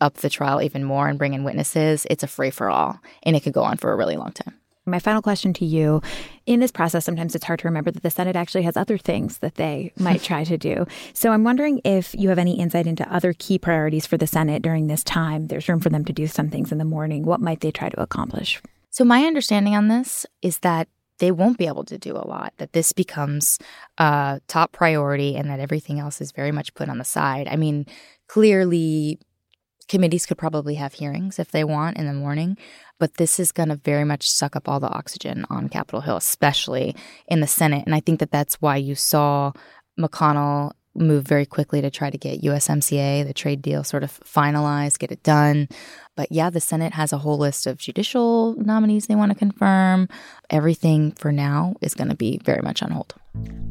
up 0.00 0.14
the 0.14 0.30
trial 0.30 0.62
even 0.62 0.84
more 0.84 1.08
and 1.08 1.18
bring 1.18 1.34
in 1.34 1.44
witnesses, 1.44 2.06
it's 2.10 2.22
a 2.22 2.28
free 2.28 2.50
for 2.50 2.70
all. 2.70 3.00
And 3.22 3.36
it 3.36 3.42
could 3.42 3.52
go 3.52 3.62
on 3.62 3.76
for 3.76 3.92
a 3.92 3.96
really 3.96 4.16
long 4.16 4.32
time. 4.32 4.54
My 4.86 4.98
final 4.98 5.20
question 5.20 5.52
to 5.54 5.66
you 5.66 6.00
in 6.46 6.60
this 6.60 6.72
process, 6.72 7.04
sometimes 7.04 7.34
it's 7.34 7.44
hard 7.44 7.58
to 7.60 7.68
remember 7.68 7.90
that 7.90 8.02
the 8.02 8.10
Senate 8.10 8.36
actually 8.36 8.62
has 8.62 8.76
other 8.76 8.96
things 8.96 9.38
that 9.38 9.56
they 9.56 9.92
might 9.98 10.22
try 10.22 10.44
to 10.44 10.56
do. 10.56 10.86
So 11.12 11.30
I'm 11.30 11.44
wondering 11.44 11.80
if 11.84 12.14
you 12.14 12.30
have 12.30 12.38
any 12.38 12.58
insight 12.58 12.86
into 12.86 13.10
other 13.12 13.34
key 13.34 13.58
priorities 13.58 14.06
for 14.06 14.16
the 14.16 14.26
Senate 14.26 14.62
during 14.62 14.86
this 14.86 15.04
time. 15.04 15.48
There's 15.48 15.68
room 15.68 15.80
for 15.80 15.90
them 15.90 16.04
to 16.06 16.12
do 16.12 16.26
some 16.26 16.48
things 16.48 16.72
in 16.72 16.78
the 16.78 16.84
morning. 16.84 17.24
What 17.24 17.40
might 17.40 17.60
they 17.60 17.70
try 17.70 17.90
to 17.90 18.00
accomplish? 18.00 18.60
So, 18.90 19.04
my 19.04 19.24
understanding 19.24 19.76
on 19.76 19.88
this 19.88 20.24
is 20.40 20.60
that 20.60 20.88
they 21.18 21.30
won't 21.30 21.58
be 21.58 21.66
able 21.66 21.84
to 21.84 21.98
do 21.98 22.16
a 22.16 22.26
lot, 22.26 22.54
that 22.58 22.72
this 22.72 22.92
becomes 22.92 23.58
a 23.98 24.40
top 24.48 24.72
priority 24.72 25.36
and 25.36 25.50
that 25.50 25.60
everything 25.60 25.98
else 25.98 26.20
is 26.20 26.32
very 26.32 26.52
much 26.52 26.74
put 26.74 26.88
on 26.88 26.98
the 26.98 27.04
side. 27.04 27.48
I 27.48 27.56
mean, 27.56 27.86
clearly 28.28 29.18
committees 29.88 30.26
could 30.26 30.38
probably 30.38 30.74
have 30.74 30.94
hearings 30.94 31.38
if 31.38 31.50
they 31.50 31.64
want 31.64 31.96
in 31.96 32.06
the 32.06 32.12
morning, 32.12 32.56
but 32.98 33.14
this 33.14 33.40
is 33.40 33.52
going 33.52 33.70
to 33.70 33.76
very 33.76 34.04
much 34.04 34.30
suck 34.30 34.54
up 34.56 34.68
all 34.68 34.80
the 34.80 34.88
oxygen 34.88 35.46
on 35.50 35.68
Capitol 35.68 36.00
Hill, 36.00 36.16
especially 36.16 36.94
in 37.26 37.40
the 37.40 37.46
Senate. 37.46 37.84
And 37.86 37.94
I 37.94 38.00
think 38.00 38.20
that 38.20 38.30
that's 38.30 38.60
why 38.60 38.76
you 38.76 38.94
saw 38.94 39.52
McConnell 39.98 40.72
move 40.94 41.24
very 41.24 41.46
quickly 41.46 41.80
to 41.80 41.90
try 41.90 42.10
to 42.10 42.18
get 42.18 42.42
USMCA, 42.42 43.26
the 43.26 43.32
trade 43.32 43.62
deal, 43.62 43.84
sort 43.84 44.02
of 44.02 44.18
finalized, 44.20 44.98
get 44.98 45.12
it 45.12 45.22
done. 45.22 45.68
But 46.16 46.32
yeah, 46.32 46.50
the 46.50 46.60
Senate 46.60 46.92
has 46.94 47.12
a 47.12 47.18
whole 47.18 47.38
list 47.38 47.66
of 47.66 47.78
judicial 47.78 48.54
nominees 48.56 49.06
they 49.06 49.14
want 49.14 49.30
to 49.30 49.38
confirm. 49.38 50.08
Everything 50.50 51.12
for 51.12 51.30
now 51.30 51.74
is 51.80 51.94
going 51.94 52.08
to 52.08 52.16
be 52.16 52.40
very 52.44 52.62
much 52.62 52.82
on 52.82 52.90
hold. 52.90 53.14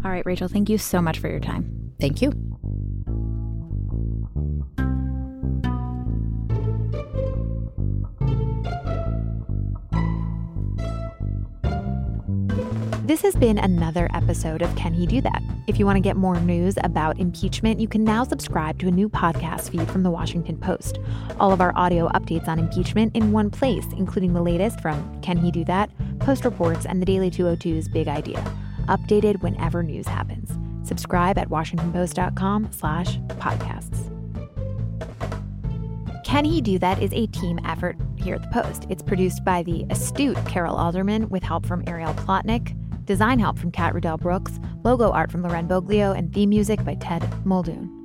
All 0.05 0.11
right, 0.11 0.25
Rachel, 0.25 0.47
thank 0.47 0.69
you 0.69 0.77
so 0.77 1.01
much 1.01 1.19
for 1.19 1.27
your 1.27 1.41
time. 1.41 1.93
Thank 1.99 2.21
you. 2.21 3.46
This 13.07 13.21
has 13.21 13.37
been 13.37 13.57
another 13.57 14.09
episode 14.13 14.61
of 14.61 14.75
Can 14.75 14.93
He 14.93 15.05
Do 15.05 15.21
That? 15.21 15.41
If 15.65 15.79
you 15.79 15.85
want 15.85 15.95
to 15.95 16.01
get 16.01 16.17
more 16.17 16.37
news 16.41 16.75
about 16.83 17.17
impeachment, 17.19 17.79
you 17.79 17.87
can 17.87 18.03
now 18.03 18.25
subscribe 18.25 18.77
to 18.79 18.89
a 18.89 18.91
new 18.91 19.07
podcast 19.07 19.69
feed 19.69 19.87
from 19.87 20.03
the 20.03 20.11
Washington 20.11 20.57
Post. 20.57 20.99
All 21.39 21.53
of 21.53 21.61
our 21.61 21.71
audio 21.77 22.09
updates 22.09 22.49
on 22.49 22.59
impeachment 22.59 23.15
in 23.15 23.31
one 23.31 23.49
place, 23.49 23.85
including 23.95 24.33
the 24.33 24.41
latest 24.41 24.81
from 24.81 25.21
Can 25.21 25.37
He 25.37 25.51
Do 25.51 25.63
That, 25.63 25.89
Post 26.19 26.43
Reports, 26.43 26.85
and 26.85 27.01
the 27.01 27.05
Daily 27.05 27.31
202's 27.31 27.87
Big 27.87 28.09
Idea, 28.09 28.43
updated 28.89 29.41
whenever 29.41 29.83
news 29.83 30.05
happens. 30.05 30.51
Subscribe 30.85 31.37
at 31.37 31.47
washingtonpost.com 31.47 32.73
slash 32.73 33.19
podcasts. 33.39 34.03
Can 36.25 36.43
He 36.43 36.59
Do 36.59 36.77
That 36.77 37.01
is 37.01 37.13
a 37.13 37.27
team 37.27 37.57
effort 37.63 37.95
here 38.17 38.35
at 38.35 38.41
the 38.41 38.61
Post. 38.61 38.85
It's 38.89 39.01
produced 39.01 39.45
by 39.45 39.63
the 39.63 39.85
astute 39.89 40.35
Carol 40.45 40.75
Alderman 40.75 41.29
with 41.29 41.43
help 41.43 41.65
from 41.65 41.85
Ariel 41.87 42.13
Plotnick, 42.15 42.75
Design 43.07 43.39
help 43.39 43.57
from 43.57 43.71
Kat 43.71 43.93
Riddell 43.93 44.17
Brooks, 44.17 44.59
logo 44.83 45.11
art 45.11 45.31
from 45.31 45.41
Loren 45.41 45.65
Boglio, 45.65 46.15
and 46.15 46.33
theme 46.33 46.49
music 46.49 46.83
by 46.83 46.95
Ted 46.95 47.23
Muldoon. 47.45 47.96